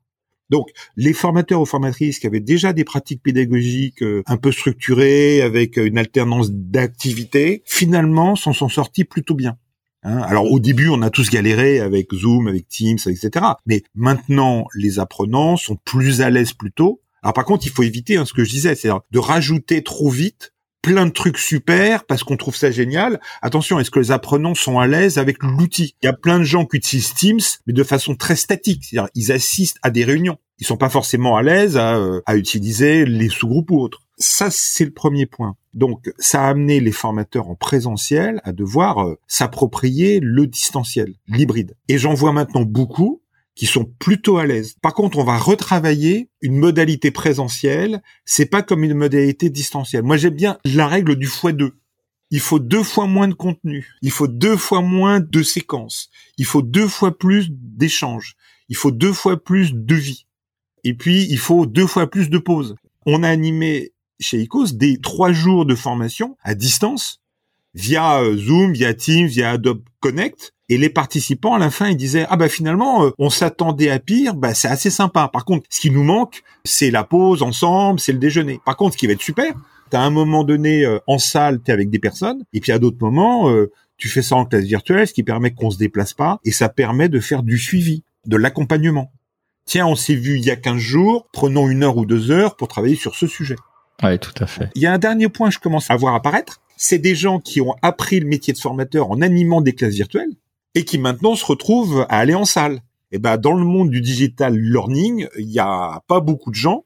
Donc, 0.50 0.68
les 0.96 1.12
formateurs 1.12 1.60
ou 1.60 1.66
formatrices 1.66 2.20
qui 2.20 2.26
avaient 2.26 2.40
déjà 2.40 2.72
des 2.72 2.84
pratiques 2.84 3.22
pédagogiques 3.22 4.02
euh, 4.02 4.22
un 4.26 4.36
peu 4.36 4.52
structurées, 4.52 5.42
avec 5.42 5.76
une 5.76 5.98
alternance 5.98 6.50
d'activités, 6.52 7.62
finalement, 7.66 8.36
s'en 8.36 8.52
sont 8.52 8.68
sortis 8.68 9.04
plutôt 9.04 9.34
bien. 9.34 9.58
Hein. 10.02 10.18
Alors 10.22 10.50
au 10.50 10.60
début, 10.60 10.88
on 10.88 11.02
a 11.02 11.10
tous 11.10 11.30
galéré 11.30 11.80
avec 11.80 12.12
Zoom, 12.12 12.48
avec 12.48 12.68
Teams, 12.68 12.98
etc. 13.06 13.44
Mais 13.66 13.82
maintenant, 13.94 14.66
les 14.74 14.98
apprenants 14.98 15.56
sont 15.56 15.76
plus 15.76 16.20
à 16.20 16.30
l'aise 16.30 16.52
plus 16.52 16.72
tôt. 16.72 17.00
Alors 17.22 17.34
par 17.34 17.44
contre, 17.44 17.66
il 17.66 17.72
faut 17.72 17.82
éviter 17.82 18.16
hein, 18.16 18.24
ce 18.24 18.32
que 18.32 18.44
je 18.44 18.50
disais, 18.50 18.74
c'est-à-dire 18.74 19.00
de 19.10 19.18
rajouter 19.18 19.82
trop 19.82 20.10
vite 20.10 20.52
plein 20.82 21.06
de 21.06 21.10
trucs 21.10 21.38
super 21.38 22.04
parce 22.04 22.22
qu'on 22.22 22.36
trouve 22.36 22.56
ça 22.56 22.70
génial. 22.70 23.20
Attention, 23.42 23.78
est-ce 23.78 23.90
que 23.90 23.98
les 23.98 24.10
apprenants 24.10 24.54
sont 24.54 24.78
à 24.78 24.86
l'aise 24.86 25.18
avec 25.18 25.42
l'outil? 25.42 25.96
Il 26.02 26.06
y 26.06 26.08
a 26.08 26.12
plein 26.12 26.38
de 26.38 26.44
gens 26.44 26.64
qui 26.64 26.76
utilisent 26.76 27.14
Teams, 27.14 27.40
mais 27.66 27.72
de 27.72 27.84
façon 27.84 28.14
très 28.14 28.36
statique. 28.36 28.84
C'est-à-dire, 28.84 29.10
ils 29.14 29.32
assistent 29.32 29.78
à 29.82 29.90
des 29.90 30.04
réunions. 30.04 30.38
Ils 30.58 30.66
sont 30.66 30.76
pas 30.76 30.88
forcément 30.88 31.36
à 31.36 31.42
l'aise 31.42 31.76
à, 31.76 31.96
euh, 31.96 32.20
à 32.26 32.36
utiliser 32.36 33.04
les 33.04 33.28
sous-groupes 33.28 33.70
ou 33.70 33.80
autres. 33.80 34.07
Ça, 34.18 34.50
c'est 34.50 34.84
le 34.84 34.90
premier 34.90 35.26
point. 35.26 35.56
Donc, 35.74 36.12
ça 36.18 36.44
a 36.44 36.48
amené 36.48 36.80
les 36.80 36.92
formateurs 36.92 37.48
en 37.48 37.54
présentiel 37.54 38.40
à 38.42 38.52
devoir 38.52 38.98
euh, 38.98 39.18
s'approprier 39.28 40.18
le 40.20 40.46
distanciel, 40.48 41.14
l'hybride. 41.28 41.76
Et 41.86 41.98
j'en 41.98 42.14
vois 42.14 42.32
maintenant 42.32 42.62
beaucoup 42.62 43.22
qui 43.54 43.66
sont 43.66 43.84
plutôt 43.84 44.38
à 44.38 44.46
l'aise. 44.46 44.74
Par 44.82 44.94
contre, 44.94 45.18
on 45.18 45.24
va 45.24 45.36
retravailler 45.36 46.30
une 46.42 46.56
modalité 46.56 47.10
présentielle. 47.10 48.02
C'est 48.24 48.46
pas 48.46 48.62
comme 48.62 48.84
une 48.84 48.94
modalité 48.94 49.50
distancielle. 49.50 50.02
Moi, 50.04 50.16
j'aime 50.16 50.34
bien 50.34 50.58
la 50.64 50.86
règle 50.86 51.16
du 51.16 51.26
x2. 51.26 51.72
Il 52.30 52.40
faut 52.40 52.58
deux 52.58 52.82
fois 52.82 53.06
moins 53.06 53.28
de 53.28 53.34
contenu. 53.34 53.88
Il 54.02 54.10
faut 54.10 54.28
deux 54.28 54.56
fois 54.56 54.82
moins 54.82 55.20
de 55.20 55.42
séquences. 55.42 56.10
Il 56.36 56.44
faut 56.44 56.62
deux 56.62 56.88
fois 56.88 57.16
plus 57.16 57.48
d'échanges. 57.50 58.36
Il 58.68 58.76
faut 58.76 58.90
deux 58.90 59.12
fois 59.12 59.42
plus 59.42 59.72
de 59.72 59.94
vie. 59.94 60.26
Et 60.84 60.94
puis, 60.94 61.26
il 61.30 61.38
faut 61.38 61.66
deux 61.66 61.86
fois 61.86 62.08
plus 62.08 62.30
de 62.30 62.38
pauses. 62.38 62.76
On 63.06 63.22
a 63.22 63.28
animé 63.28 63.92
chez 64.20 64.38
ICOS 64.40 64.72
des 64.74 64.98
trois 65.00 65.32
jours 65.32 65.66
de 65.66 65.74
formation 65.74 66.36
à 66.42 66.54
distance 66.54 67.20
via 67.74 68.20
euh, 68.22 68.36
Zoom, 68.36 68.72
via 68.72 68.94
Teams, 68.94 69.26
via 69.26 69.52
Adobe 69.52 69.82
Connect. 70.00 70.54
Et 70.70 70.76
les 70.76 70.90
participants, 70.90 71.54
à 71.54 71.58
la 71.58 71.70
fin, 71.70 71.88
ils 71.88 71.96
disaient, 71.96 72.26
ah 72.28 72.36
bah 72.36 72.48
finalement, 72.48 73.04
euh, 73.04 73.10
on 73.18 73.30
s'attendait 73.30 73.88
à 73.88 73.98
pire, 73.98 74.34
bah 74.34 74.52
c'est 74.52 74.68
assez 74.68 74.90
sympa. 74.90 75.28
Par 75.32 75.44
contre, 75.44 75.66
ce 75.70 75.80
qui 75.80 75.90
nous 75.90 76.02
manque, 76.02 76.42
c'est 76.64 76.90
la 76.90 77.04
pause 77.04 77.42
ensemble, 77.42 78.00
c'est 78.00 78.12
le 78.12 78.18
déjeuner. 78.18 78.60
Par 78.66 78.76
contre, 78.76 78.94
ce 78.94 78.98
qui 78.98 79.06
va 79.06 79.14
être 79.14 79.22
super, 79.22 79.54
t'as 79.88 80.00
un 80.00 80.10
moment 80.10 80.44
donné 80.44 80.84
euh, 80.84 80.98
en 81.06 81.18
salle, 81.18 81.60
t'es 81.60 81.72
avec 81.72 81.88
des 81.88 81.98
personnes, 81.98 82.44
et 82.52 82.60
puis 82.60 82.72
à 82.72 82.78
d'autres 82.78 82.98
moments, 83.00 83.50
tu 83.96 84.08
fais 84.08 84.20
ça 84.20 84.36
en 84.36 84.44
classe 84.44 84.64
virtuelle, 84.64 85.08
ce 85.08 85.14
qui 85.14 85.22
permet 85.22 85.52
qu'on 85.52 85.70
se 85.70 85.78
déplace 85.78 86.12
pas, 86.12 86.38
et 86.44 86.52
ça 86.52 86.68
permet 86.68 87.08
de 87.08 87.18
faire 87.18 87.42
du 87.42 87.58
suivi, 87.58 88.02
de 88.26 88.36
l'accompagnement. 88.36 89.10
Tiens, 89.64 89.86
on 89.86 89.96
s'est 89.96 90.14
vu 90.14 90.36
il 90.36 90.44
y 90.44 90.50
a 90.50 90.56
15 90.56 90.78
jours, 90.78 91.28
prenons 91.32 91.68
une 91.68 91.82
heure 91.82 91.96
ou 91.96 92.06
deux 92.06 92.30
heures 92.30 92.56
pour 92.56 92.68
travailler 92.68 92.96
sur 92.96 93.14
ce 93.14 93.26
sujet. 93.26 93.56
Oui, 94.02 94.18
tout 94.18 94.34
à 94.38 94.46
fait. 94.46 94.70
Il 94.74 94.82
y 94.82 94.86
a 94.86 94.92
un 94.92 94.98
dernier 94.98 95.28
point 95.28 95.48
que 95.48 95.54
je 95.54 95.58
commence 95.58 95.90
à 95.90 95.96
voir 95.96 96.14
apparaître. 96.14 96.60
C'est 96.76 96.98
des 96.98 97.14
gens 97.14 97.40
qui 97.40 97.60
ont 97.60 97.74
appris 97.82 98.20
le 98.20 98.26
métier 98.26 98.52
de 98.52 98.58
formateur 98.58 99.10
en 99.10 99.20
animant 99.20 99.60
des 99.60 99.74
classes 99.74 99.94
virtuelles 99.94 100.36
et 100.74 100.84
qui 100.84 100.98
maintenant 100.98 101.34
se 101.34 101.44
retrouvent 101.44 102.06
à 102.08 102.18
aller 102.18 102.34
en 102.34 102.44
salle. 102.44 102.80
Et 103.10 103.16
eh 103.16 103.18
ben, 103.18 103.38
dans 103.38 103.54
le 103.54 103.64
monde 103.64 103.90
du 103.90 104.02
digital 104.02 104.54
learning, 104.54 105.26
il 105.38 105.46
n'y 105.46 105.58
a 105.58 106.02
pas 106.06 106.20
beaucoup 106.20 106.50
de 106.50 106.56
gens. 106.56 106.84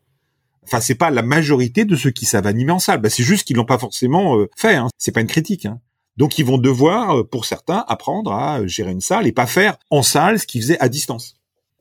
Enfin, 0.62 0.80
c'est 0.80 0.94
pas 0.94 1.10
la 1.10 1.22
majorité 1.22 1.84
de 1.84 1.96
ceux 1.96 2.10
qui 2.10 2.24
savent 2.24 2.46
animer 2.46 2.70
en 2.70 2.78
salle. 2.78 3.00
Ben, 3.00 3.10
c'est 3.10 3.24
juste 3.24 3.44
qu'ils 3.44 3.56
l'ont 3.56 3.64
pas 3.64 3.78
forcément 3.78 4.38
euh, 4.38 4.48
fait. 4.56 4.76
Hein. 4.76 4.88
C'est 4.98 5.10
pas 5.10 5.20
une 5.20 5.26
critique. 5.26 5.66
Hein. 5.66 5.80
Donc, 6.16 6.38
ils 6.38 6.44
vont 6.44 6.58
devoir, 6.58 7.18
euh, 7.18 7.24
pour 7.24 7.44
certains, 7.44 7.84
apprendre 7.88 8.32
à 8.32 8.64
gérer 8.66 8.92
une 8.92 9.00
salle 9.00 9.26
et 9.26 9.32
pas 9.32 9.46
faire 9.46 9.76
en 9.90 10.02
salle 10.02 10.38
ce 10.38 10.46
qu'ils 10.46 10.62
faisaient 10.62 10.78
à 10.78 10.88
distance. 10.88 11.34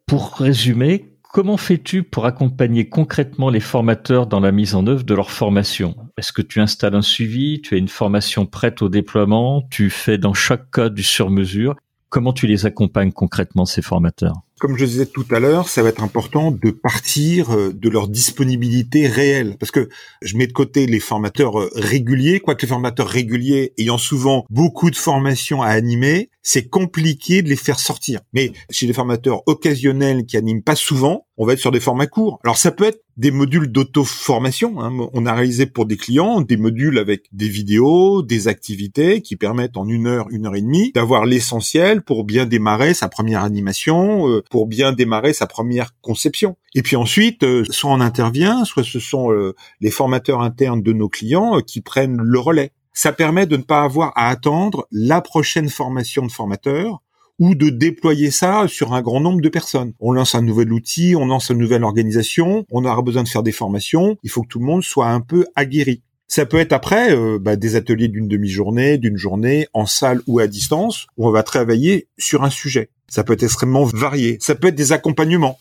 Pour 0.07 0.33
résumer, 0.33 1.10
Comment 1.33 1.55
fais-tu 1.55 2.03
pour 2.03 2.25
accompagner 2.25 2.89
concrètement 2.89 3.49
les 3.49 3.61
formateurs 3.61 4.27
dans 4.27 4.41
la 4.41 4.51
mise 4.51 4.75
en 4.75 4.85
œuvre 4.85 5.03
de 5.03 5.13
leur 5.13 5.31
formation? 5.31 5.95
Est-ce 6.17 6.33
que 6.33 6.41
tu 6.41 6.59
installes 6.59 6.93
un 6.93 7.01
suivi? 7.01 7.61
Tu 7.61 7.73
as 7.73 7.77
une 7.77 7.87
formation 7.87 8.45
prête 8.45 8.81
au 8.81 8.89
déploiement? 8.89 9.63
Tu 9.71 9.89
fais 9.89 10.17
dans 10.17 10.33
chaque 10.33 10.69
cas 10.71 10.89
du 10.89 11.03
sur-mesure? 11.03 11.77
Comment 12.09 12.33
tu 12.33 12.47
les 12.47 12.65
accompagnes 12.65 13.13
concrètement, 13.13 13.63
ces 13.63 13.81
formateurs? 13.81 14.41
Comme 14.61 14.77
je 14.77 14.85
disais 14.85 15.07
tout 15.07 15.25
à 15.31 15.39
l'heure, 15.39 15.67
ça 15.67 15.81
va 15.81 15.89
être 15.89 16.03
important 16.03 16.51
de 16.51 16.69
partir 16.69 17.49
euh, 17.49 17.73
de 17.73 17.89
leur 17.89 18.07
disponibilité 18.07 19.07
réelle. 19.07 19.57
Parce 19.59 19.71
que 19.71 19.89
je 20.21 20.37
mets 20.37 20.45
de 20.45 20.53
côté 20.53 20.85
les 20.85 20.99
formateurs 20.99 21.59
euh, 21.59 21.71
réguliers, 21.73 22.39
quoique 22.39 22.61
les 22.61 22.67
formateurs 22.67 23.07
réguliers 23.07 23.73
ayant 23.79 23.97
souvent 23.97 24.45
beaucoup 24.51 24.91
de 24.91 24.95
formations 24.95 25.63
à 25.63 25.69
animer, 25.69 26.29
c'est 26.43 26.69
compliqué 26.69 27.41
de 27.41 27.49
les 27.49 27.55
faire 27.55 27.79
sortir. 27.79 28.21
Mais 28.33 28.51
chez 28.69 28.85
les 28.85 28.93
formateurs 28.93 29.41
occasionnels 29.47 30.27
qui 30.27 30.37
animent 30.37 30.61
pas 30.61 30.75
souvent, 30.75 31.25
on 31.41 31.45
va 31.47 31.53
être 31.53 31.59
sur 31.59 31.71
des 31.71 31.79
formats 31.79 32.05
courts. 32.05 32.39
Alors 32.43 32.55
ça 32.55 32.69
peut 32.69 32.83
être 32.83 33.03
des 33.17 33.31
modules 33.31 33.71
d'auto-formation. 33.71 34.79
Hein. 34.79 35.09
On 35.11 35.25
a 35.25 35.33
réalisé 35.33 35.65
pour 35.65 35.87
des 35.87 35.97
clients 35.97 36.41
des 36.41 36.55
modules 36.55 36.99
avec 36.99 37.23
des 37.31 37.49
vidéos, 37.49 38.21
des 38.21 38.47
activités 38.47 39.23
qui 39.23 39.37
permettent 39.37 39.75
en 39.75 39.87
une 39.87 40.05
heure, 40.05 40.27
une 40.29 40.45
heure 40.45 40.55
et 40.55 40.61
demie 40.61 40.91
d'avoir 40.93 41.25
l'essentiel 41.25 42.03
pour 42.03 42.25
bien 42.25 42.45
démarrer 42.45 42.93
sa 42.93 43.09
première 43.09 43.43
animation, 43.43 44.29
euh, 44.29 44.43
pour 44.51 44.67
bien 44.67 44.91
démarrer 44.91 45.33
sa 45.33 45.47
première 45.47 45.99
conception. 46.01 46.57
Et 46.75 46.83
puis 46.83 46.95
ensuite, 46.95 47.41
euh, 47.41 47.63
soit 47.71 47.89
on 47.89 48.01
intervient, 48.01 48.63
soit 48.63 48.83
ce 48.83 48.99
sont 48.99 49.31
euh, 49.31 49.55
les 49.79 49.89
formateurs 49.89 50.41
internes 50.41 50.83
de 50.83 50.93
nos 50.93 51.09
clients 51.09 51.59
qui 51.61 51.81
prennent 51.81 52.21
le 52.21 52.39
relais. 52.39 52.71
Ça 52.93 53.13
permet 53.13 53.47
de 53.47 53.57
ne 53.57 53.63
pas 53.63 53.81
avoir 53.81 54.13
à 54.15 54.29
attendre 54.29 54.87
la 54.91 55.21
prochaine 55.21 55.69
formation 55.69 56.23
de 56.23 56.31
formateur 56.31 57.01
ou 57.39 57.55
de 57.55 57.69
déployer 57.69 58.31
ça 58.31 58.65
sur 58.67 58.93
un 58.93 59.01
grand 59.01 59.19
nombre 59.19 59.41
de 59.41 59.49
personnes. 59.49 59.93
On 59.99 60.11
lance 60.11 60.35
un 60.35 60.41
nouvel 60.41 60.71
outil, 60.71 61.15
on 61.15 61.25
lance 61.25 61.49
une 61.49 61.57
nouvelle 61.57 61.83
organisation, 61.83 62.65
on 62.71 62.85
aura 62.85 63.01
besoin 63.01 63.23
de 63.23 63.29
faire 63.29 63.43
des 63.43 63.51
formations, 63.51 64.17
il 64.23 64.29
faut 64.29 64.43
que 64.43 64.47
tout 64.47 64.59
le 64.59 64.65
monde 64.65 64.83
soit 64.83 65.07
un 65.07 65.21
peu 65.21 65.45
aguerri. 65.55 66.01
Ça 66.27 66.45
peut 66.45 66.59
être 66.59 66.71
après 66.71 67.13
bah, 67.39 67.57
des 67.57 67.75
ateliers 67.75 68.07
d'une 68.07 68.29
demi-journée, 68.29 68.97
d'une 68.97 69.17
journée, 69.17 69.67
en 69.73 69.85
salle 69.85 70.21
ou 70.27 70.39
à 70.39 70.47
distance, 70.47 71.07
où 71.17 71.27
on 71.27 71.31
va 71.31 71.43
travailler 71.43 72.07
sur 72.17 72.43
un 72.43 72.49
sujet. 72.49 72.89
Ça 73.09 73.25
peut 73.25 73.33
être 73.33 73.43
extrêmement 73.43 73.83
varié. 73.83 74.37
Ça 74.39 74.55
peut 74.55 74.69
être 74.69 74.75
des 74.75 74.93
accompagnements. 74.93 75.59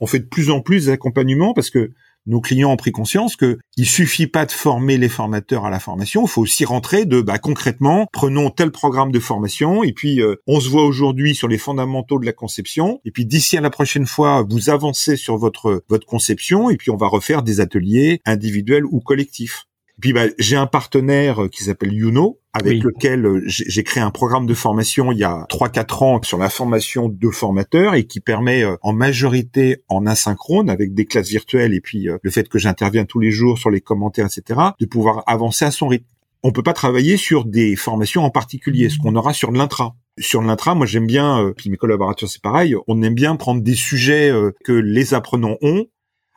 On 0.00 0.06
fait 0.06 0.18
de 0.18 0.26
plus 0.26 0.50
en 0.50 0.60
plus 0.60 0.86
d'accompagnements 0.86 1.54
parce 1.54 1.70
que 1.70 1.92
nos 2.26 2.40
clients 2.40 2.72
ont 2.72 2.76
pris 2.76 2.92
conscience 2.92 3.36
que 3.36 3.58
il 3.76 3.86
suffit 3.86 4.26
pas 4.26 4.46
de 4.46 4.52
former 4.52 4.98
les 4.98 5.08
formateurs 5.08 5.64
à 5.64 5.70
la 5.70 5.80
formation, 5.80 6.24
il 6.24 6.28
faut 6.28 6.42
aussi 6.42 6.64
rentrer 6.64 7.04
de 7.04 7.20
bah, 7.20 7.38
concrètement, 7.38 8.06
prenons 8.12 8.50
tel 8.50 8.70
programme 8.70 9.12
de 9.12 9.20
formation 9.20 9.82
et 9.82 9.92
puis 9.92 10.20
euh, 10.20 10.36
on 10.46 10.60
se 10.60 10.68
voit 10.68 10.84
aujourd'hui 10.84 11.34
sur 11.34 11.48
les 11.48 11.58
fondamentaux 11.58 12.18
de 12.18 12.26
la 12.26 12.32
conception 12.32 13.00
et 13.04 13.10
puis 13.10 13.26
d'ici 13.26 13.56
à 13.56 13.60
la 13.60 13.70
prochaine 13.70 14.06
fois, 14.06 14.44
vous 14.48 14.70
avancez 14.70 15.16
sur 15.16 15.36
votre 15.36 15.84
votre 15.88 16.06
conception 16.06 16.70
et 16.70 16.76
puis 16.76 16.90
on 16.90 16.96
va 16.96 17.06
refaire 17.06 17.42
des 17.42 17.60
ateliers 17.60 18.20
individuels 18.24 18.84
ou 18.86 19.00
collectifs. 19.00 19.66
Puis 20.02 20.12
bah, 20.12 20.24
j'ai 20.36 20.56
un 20.56 20.66
partenaire 20.66 21.44
euh, 21.44 21.48
qui 21.48 21.62
s'appelle 21.62 21.92
Youno, 21.92 22.40
avec 22.52 22.82
lequel 22.82 23.24
euh, 23.24 23.42
j'ai 23.46 23.84
créé 23.84 24.02
un 24.02 24.10
programme 24.10 24.46
de 24.46 24.52
formation 24.52 25.12
il 25.12 25.18
y 25.18 25.24
a 25.24 25.46
3-4 25.48 26.04
ans 26.04 26.22
sur 26.24 26.38
la 26.38 26.50
formation 26.50 27.08
de 27.08 27.30
formateurs 27.30 27.94
et 27.94 28.04
qui 28.04 28.18
permet 28.18 28.64
euh, 28.64 28.74
en 28.82 28.92
majorité 28.92 29.84
en 29.88 30.04
asynchrone 30.04 30.68
avec 30.68 30.92
des 30.92 31.06
classes 31.06 31.28
virtuelles 31.28 31.72
et 31.72 31.80
puis 31.80 32.08
le 32.20 32.30
fait 32.30 32.48
que 32.48 32.58
j'interviens 32.58 33.04
tous 33.04 33.20
les 33.20 33.30
jours 33.30 33.58
sur 33.58 33.70
les 33.70 33.80
commentaires, 33.80 34.26
etc., 34.26 34.60
de 34.80 34.86
pouvoir 34.86 35.22
avancer 35.28 35.64
à 35.64 35.70
son 35.70 35.86
rythme. 35.86 36.06
On 36.42 36.50
peut 36.50 36.64
pas 36.64 36.72
travailler 36.72 37.16
sur 37.16 37.44
des 37.44 37.76
formations 37.76 38.24
en 38.24 38.30
particulier, 38.30 38.88
ce 38.88 38.98
qu'on 38.98 39.14
aura 39.14 39.32
sur 39.32 39.52
de 39.52 39.58
l'intra. 39.58 39.94
Sur 40.18 40.42
l'intra, 40.42 40.74
moi 40.74 40.84
j'aime 40.86 41.06
bien, 41.06 41.52
puis 41.56 41.70
mes 41.70 41.76
collaborateurs 41.76 42.28
c'est 42.28 42.42
pareil, 42.42 42.74
on 42.88 43.00
aime 43.02 43.14
bien 43.14 43.36
prendre 43.36 43.62
des 43.62 43.76
sujets 43.76 44.32
que 44.64 44.72
les 44.72 45.14
apprenants 45.14 45.58
ont 45.62 45.86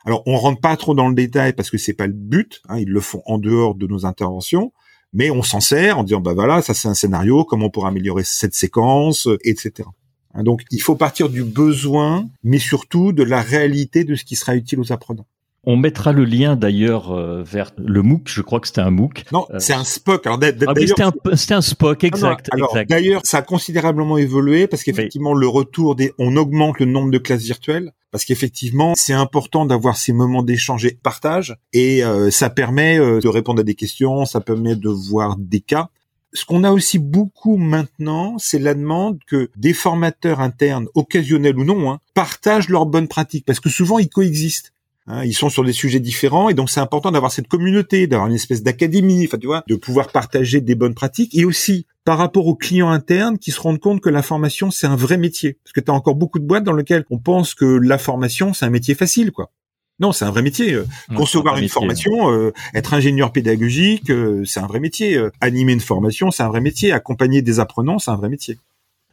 alors, 0.06 0.22
on 0.24 0.36
rentre 0.36 0.60
pas 0.60 0.76
trop 0.76 0.94
dans 0.94 1.08
le 1.08 1.14
détail 1.14 1.52
parce 1.52 1.68
que 1.68 1.78
c'est 1.78 1.92
pas 1.92 2.06
le 2.06 2.12
but. 2.12 2.62
Hein, 2.68 2.78
ils 2.78 2.88
le 2.88 3.00
font 3.00 3.22
en 3.26 3.38
dehors 3.38 3.74
de 3.74 3.88
nos 3.88 4.06
interventions, 4.06 4.72
mais 5.12 5.30
on 5.30 5.42
s'en 5.42 5.58
sert 5.58 5.98
en 5.98 6.04
disant 6.04 6.20
bah 6.20 6.32
voilà, 6.32 6.62
ça 6.62 6.74
c'est 6.74 6.86
un 6.86 6.94
scénario, 6.94 7.44
comment 7.44 7.66
on 7.66 7.70
pourrait 7.70 7.88
améliorer 7.88 8.22
cette 8.24 8.54
séquence, 8.54 9.28
etc. 9.42 9.88
Hein, 10.32 10.44
donc, 10.44 10.62
il 10.70 10.80
faut 10.80 10.94
partir 10.94 11.28
du 11.28 11.42
besoin, 11.42 12.24
mais 12.44 12.60
surtout 12.60 13.10
de 13.12 13.24
la 13.24 13.42
réalité 13.42 14.04
de 14.04 14.14
ce 14.14 14.24
qui 14.24 14.36
sera 14.36 14.54
utile 14.54 14.78
aux 14.78 14.92
apprenants. 14.92 15.26
On 15.68 15.76
mettra 15.76 16.12
le 16.12 16.24
lien 16.24 16.54
d'ailleurs 16.54 17.10
euh, 17.10 17.42
vers 17.42 17.72
le 17.76 18.00
MOOC. 18.00 18.28
Je 18.28 18.40
crois 18.40 18.60
que 18.60 18.68
c'était 18.68 18.82
un 18.82 18.92
MOOC. 18.92 19.24
Non, 19.32 19.48
euh, 19.50 19.58
c'est 19.58 19.72
un 19.72 19.82
SPOC. 19.82 20.24
Alors, 20.24 20.38
ah 20.40 20.74
c'était 20.76 21.02
un, 21.02 21.56
un, 21.56 21.60
SPOC, 21.60 22.04
exact. 22.04 22.48
D'ailleurs, 22.88 23.22
ça 23.24 23.38
a 23.38 23.42
considérablement 23.42 24.16
évolué 24.16 24.68
parce 24.68 24.84
qu'effectivement, 24.84 25.34
le 25.34 25.48
retour 25.48 25.96
des, 25.96 26.12
on 26.18 26.36
augmente 26.36 26.78
le 26.78 26.86
nombre 26.86 27.10
de 27.10 27.18
classes 27.18 27.42
virtuelles 27.42 27.92
parce 28.12 28.24
qu'effectivement, 28.24 28.92
c'est 28.96 29.12
important 29.12 29.66
d'avoir 29.66 29.96
ces 29.96 30.12
moments 30.12 30.44
d'échange 30.44 30.86
et 30.86 30.92
de 30.92 30.98
partage 31.02 31.56
et 31.72 32.04
euh, 32.04 32.30
ça 32.30 32.48
permet 32.48 32.98
de 32.98 33.28
répondre 33.28 33.60
à 33.60 33.64
des 33.64 33.74
questions, 33.74 34.24
ça 34.24 34.40
permet 34.40 34.76
de 34.76 34.88
voir 34.88 35.36
des 35.36 35.60
cas. 35.60 35.88
Ce 36.32 36.44
qu'on 36.44 36.62
a 36.62 36.70
aussi 36.70 36.98
beaucoup 36.98 37.56
maintenant, 37.56 38.36
c'est 38.38 38.58
la 38.58 38.74
demande 38.74 39.18
que 39.26 39.50
des 39.56 39.72
formateurs 39.72 40.40
internes, 40.40 40.86
occasionnels 40.94 41.58
ou 41.58 41.64
non, 41.64 41.90
hein, 41.90 41.98
partagent 42.14 42.68
leurs 42.68 42.86
bonnes 42.86 43.08
pratiques 43.08 43.44
parce 43.44 43.58
que 43.58 43.68
souvent 43.68 43.98
ils 43.98 44.08
coexistent. 44.08 44.72
Hein, 45.08 45.24
ils 45.24 45.34
sont 45.34 45.48
sur 45.50 45.62
des 45.64 45.72
sujets 45.72 46.00
différents 46.00 46.48
et 46.48 46.54
donc 46.54 46.68
c'est 46.68 46.80
important 46.80 47.12
d'avoir 47.12 47.30
cette 47.30 47.46
communauté, 47.46 48.08
d'avoir 48.08 48.28
une 48.28 48.34
espèce 48.34 48.64
d'académie, 48.64 49.24
enfin 49.26 49.38
tu 49.38 49.46
vois, 49.46 49.62
de 49.68 49.76
pouvoir 49.76 50.08
partager 50.08 50.60
des 50.60 50.74
bonnes 50.74 50.94
pratiques 50.94 51.36
et 51.36 51.44
aussi 51.44 51.86
par 52.04 52.18
rapport 52.18 52.46
aux 52.48 52.56
clients 52.56 52.90
internes 52.90 53.38
qui 53.38 53.52
se 53.52 53.60
rendent 53.60 53.78
compte 53.78 54.00
que 54.00 54.10
la 54.10 54.22
formation 54.22 54.72
c'est 54.72 54.88
un 54.88 54.96
vrai 54.96 55.16
métier 55.16 55.58
parce 55.62 55.72
que 55.72 55.80
tu 55.80 55.92
as 55.92 55.94
encore 55.94 56.16
beaucoup 56.16 56.40
de 56.40 56.44
boîtes 56.44 56.64
dans 56.64 56.72
lesquelles 56.72 57.04
on 57.10 57.18
pense 57.18 57.54
que 57.54 57.64
la 57.64 57.98
formation 57.98 58.52
c'est 58.52 58.64
un 58.64 58.70
métier 58.70 58.96
facile 58.96 59.30
quoi. 59.30 59.52
Non, 59.98 60.12
c'est 60.12 60.26
un 60.26 60.30
vrai 60.30 60.42
métier. 60.42 60.74
Euh, 60.74 60.84
concevoir 61.14 61.56
une 61.56 61.68
formation, 61.68 62.30
euh, 62.30 62.52
être 62.74 62.92
ingénieur 62.92 63.32
pédagogique, 63.32 64.10
euh, 64.10 64.44
c'est 64.44 64.60
un 64.60 64.66
vrai 64.66 64.78
métier. 64.80 65.18
animer 65.40 65.72
une 65.72 65.80
formation, 65.80 66.30
c'est 66.30 66.42
un 66.42 66.48
vrai 66.48 66.60
métier. 66.60 66.92
Accompagner 66.92 67.40
des 67.40 67.60
apprenants, 67.60 67.98
c'est 67.98 68.10
un 68.10 68.16
vrai 68.16 68.28
métier. 68.28 68.58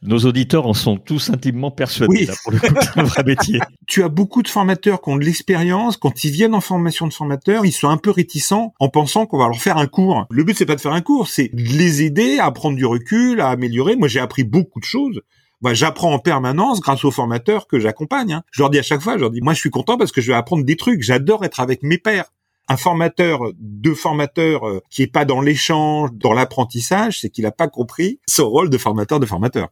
Nos 0.06 0.20
auditeurs 0.20 0.68
en 0.68 0.74
sont 0.74 0.98
tous 0.98 1.30
intimement 1.30 1.72
persuadés. 1.72 2.26
Là, 2.26 2.34
pour 2.44 2.52
le 2.52 2.60
coup, 2.60 2.76
c'est 2.82 3.00
un 3.00 3.04
vrai 3.04 3.24
métier. 3.24 3.60
Tu 3.88 4.04
as 4.04 4.10
beaucoup 4.10 4.42
de 4.42 4.48
formateurs 4.48 5.02
qui 5.02 5.10
ont 5.10 5.18
de 5.18 5.24
l'expérience. 5.24 5.98
Quand 5.98 6.24
ils 6.24 6.32
viennent 6.32 6.56
en 6.56 6.62
formation 6.62 7.08
de 7.08 7.14
formateurs, 7.14 7.66
ils 7.66 7.72
sont 7.72 7.90
un 7.90 7.98
peu 7.98 8.12
réticents 8.12 8.74
en 8.80 8.90
pensant 8.90 9.26
qu'on 9.26 9.38
va 9.38 9.48
leur 9.48 9.60
faire 9.60 9.78
un 9.78 9.88
cours. 9.88 10.26
Le 10.30 10.44
but, 10.44 10.58
c'est 10.58 10.66
pas 10.66 10.76
de 10.76 10.82
faire 10.82 10.94
un 10.94 11.02
cours, 11.02 11.28
c'est 11.28 11.50
de 11.54 11.62
les 11.62 12.02
aider 12.02 12.40
à 12.40 12.50
prendre 12.52 12.76
du 12.76 12.86
recul, 12.86 13.40
à 13.40 13.50
améliorer. 13.50 13.96
Moi, 13.96 14.08
j'ai 14.08 14.20
appris 14.20 14.44
beaucoup 14.44 14.80
de 14.80 14.86
choses. 14.86 15.22
J'apprends 15.72 16.12
en 16.12 16.20
permanence 16.20 16.82
grâce 16.82 17.06
aux 17.06 17.12
formateurs 17.12 17.68
que 17.68 17.80
j'accompagne. 17.80 18.34
Hein. 18.34 18.44
Je 18.52 18.62
leur 18.62 18.70
dis 18.70 18.80
à 18.80 18.84
chaque 18.84 19.02
fois, 19.02 19.16
je 19.16 19.22
leur 19.22 19.32
dis, 19.32 19.42
moi, 19.42 19.54
je 19.54 19.60
suis 19.60 19.70
content 19.70 19.98
parce 19.98 20.12
que 20.12 20.20
je 20.20 20.28
vais 20.32 20.38
apprendre 20.38 20.66
des 20.66 20.76
trucs. 20.76 21.02
J'adore 21.02 21.46
être 21.46 21.62
avec 21.62 21.84
mes 21.84 21.98
pairs. 21.98 22.26
Un 22.68 22.78
formateur 22.78 23.40
de 23.60 23.94
formateur 23.94 24.68
euh, 24.68 24.82
qui 24.90 25.04
est 25.04 25.08
pas 25.08 25.26
dans 25.26 25.42
l'échange, 25.42 26.12
dans 26.14 26.34
l'apprentissage, 26.34 27.20
c'est 27.20 27.30
qu'il 27.30 27.44
n'a 27.44 27.52
pas 27.52 27.68
compris 27.68 28.20
son 28.28 28.50
rôle 28.50 28.70
de 28.70 28.78
formateur 28.78 29.20
de 29.20 29.26
formateur. 29.26 29.70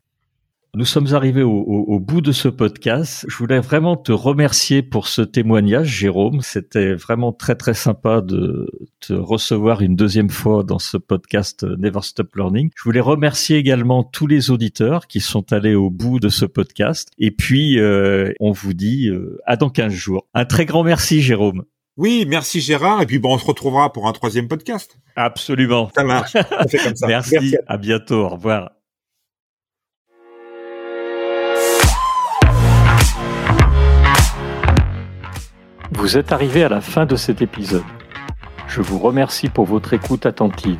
Nous 0.74 0.86
sommes 0.86 1.14
arrivés 1.14 1.44
au, 1.44 2.00
bout 2.00 2.22
de 2.22 2.32
ce 2.32 2.48
podcast. 2.48 3.26
Je 3.28 3.36
voulais 3.36 3.60
vraiment 3.60 3.98
te 3.98 4.14
remercier 4.14 4.82
pour 4.82 5.10
ce 5.10 5.22
témoignage, 5.22 5.90
Jérôme. 5.90 6.40
C'était 6.42 6.94
vraiment 6.94 7.34
très 7.34 7.56
très 7.56 7.74
sympa 7.74 8.22
de 8.22 8.72
te 9.02 9.12
recevoir 9.12 9.82
une 9.82 9.98
deuxième 9.98 10.30
fois 10.30 10.64
dans 10.64 10.80
ce 10.80 10.96
podcast 10.96 11.64
Never 11.64 12.00
Stop 12.04 12.34
Learning. 12.38 12.70
Je 12.78 12.84
voulais 12.84 13.02
remercier 13.02 13.58
également 13.58 14.06
tous 14.06 14.28
les 14.28 14.50
auditeurs 14.50 15.08
qui 15.08 15.20
sont 15.20 15.52
allés 15.52 15.76
au 15.76 15.90
bout 15.90 16.22
de 16.22 16.30
ce 16.30 16.46
podcast. 16.46 17.10
Et 17.18 17.32
puis, 17.32 17.78
euh, 17.78 18.32
on 18.40 18.54
vous 18.54 18.74
dit 18.74 19.10
euh, 19.10 19.42
à 19.46 19.58
dans 19.58 19.70
15 19.70 19.92
jours. 19.92 20.26
Un 20.34 20.46
très 20.46 20.66
grand 20.66 20.84
merci, 20.84 21.22
Jérôme. 21.22 21.66
Oui, 21.98 22.26
merci 22.26 22.62
Gérard. 22.62 23.02
Et 23.02 23.06
puis 23.06 23.20
bon, 23.20 23.34
on 23.34 23.38
se 23.38 23.46
retrouvera 23.46 23.92
pour 23.92 24.08
un 24.08 24.14
troisième 24.14 24.48
podcast. 24.48 24.98
Absolument. 25.18 25.92
Ça 25.94 26.06
marche. 26.06 26.38
On 26.58 26.68
fait 26.70 26.78
comme 26.78 26.96
ça. 26.96 27.08
merci. 27.10 27.34
merci. 27.34 27.58
À 27.68 27.76
bientôt. 27.76 28.24
Au 28.24 28.30
revoir. 28.30 28.72
Vous 35.94 36.16
êtes 36.18 36.32
arrivé 36.32 36.64
à 36.64 36.70
la 36.70 36.80
fin 36.80 37.06
de 37.06 37.18
cet 37.18 37.42
épisode. 37.42 37.84
Je 38.70 38.82
vous 38.82 38.98
remercie 38.98 39.50
pour 39.50 39.66
votre 39.66 39.94
écoute 39.94 40.26
attentive. 40.26 40.80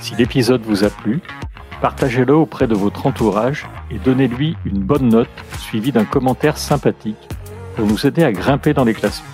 Si 0.00 0.16
l'épisode 0.16 0.62
vous 0.62 0.82
a 0.82 0.90
plu, 0.90 1.22
partagez-le 1.80 2.34
auprès 2.34 2.66
de 2.66 2.74
votre 2.74 3.06
entourage 3.06 3.68
et 3.92 3.98
donnez-lui 3.98 4.56
une 4.64 4.80
bonne 4.80 5.08
note 5.08 5.28
suivie 5.58 5.92
d'un 5.92 6.04
commentaire 6.04 6.58
sympathique 6.58 7.28
pour 7.76 7.86
nous 7.86 8.08
aider 8.08 8.24
à 8.24 8.32
grimper 8.32 8.74
dans 8.74 8.84
les 8.84 8.92
classements. 8.92 9.24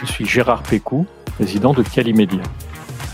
Je 0.00 0.06
suis 0.06 0.24
Gérard 0.24 0.62
Pécou, 0.62 1.06
président 1.36 1.74
de 1.74 1.82
Calimedia. 1.82 2.42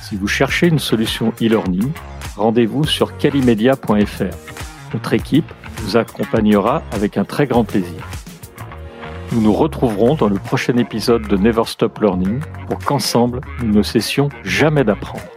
Si 0.02 0.14
vous 0.14 0.28
cherchez 0.28 0.68
une 0.68 0.78
solution 0.78 1.32
e-learning, 1.42 1.90
rendez-vous 2.36 2.84
sur 2.84 3.18
calimedia.fr. 3.18 4.94
Notre 4.94 5.12
équipe 5.12 5.52
vous 5.78 5.96
accompagnera 5.96 6.84
avec 6.92 7.16
un 7.16 7.24
très 7.24 7.48
grand 7.48 7.64
plaisir. 7.64 8.04
Nous 9.32 9.40
nous 9.40 9.52
retrouverons 9.52 10.14
dans 10.14 10.28
le 10.28 10.36
prochain 10.36 10.76
épisode 10.76 11.26
de 11.26 11.36
Never 11.36 11.64
Stop 11.66 11.98
Learning 11.98 12.40
pour 12.68 12.78
qu'ensemble, 12.78 13.40
nous 13.62 13.72
ne 13.72 13.82
cessions 13.82 14.28
jamais 14.44 14.84
d'apprendre. 14.84 15.35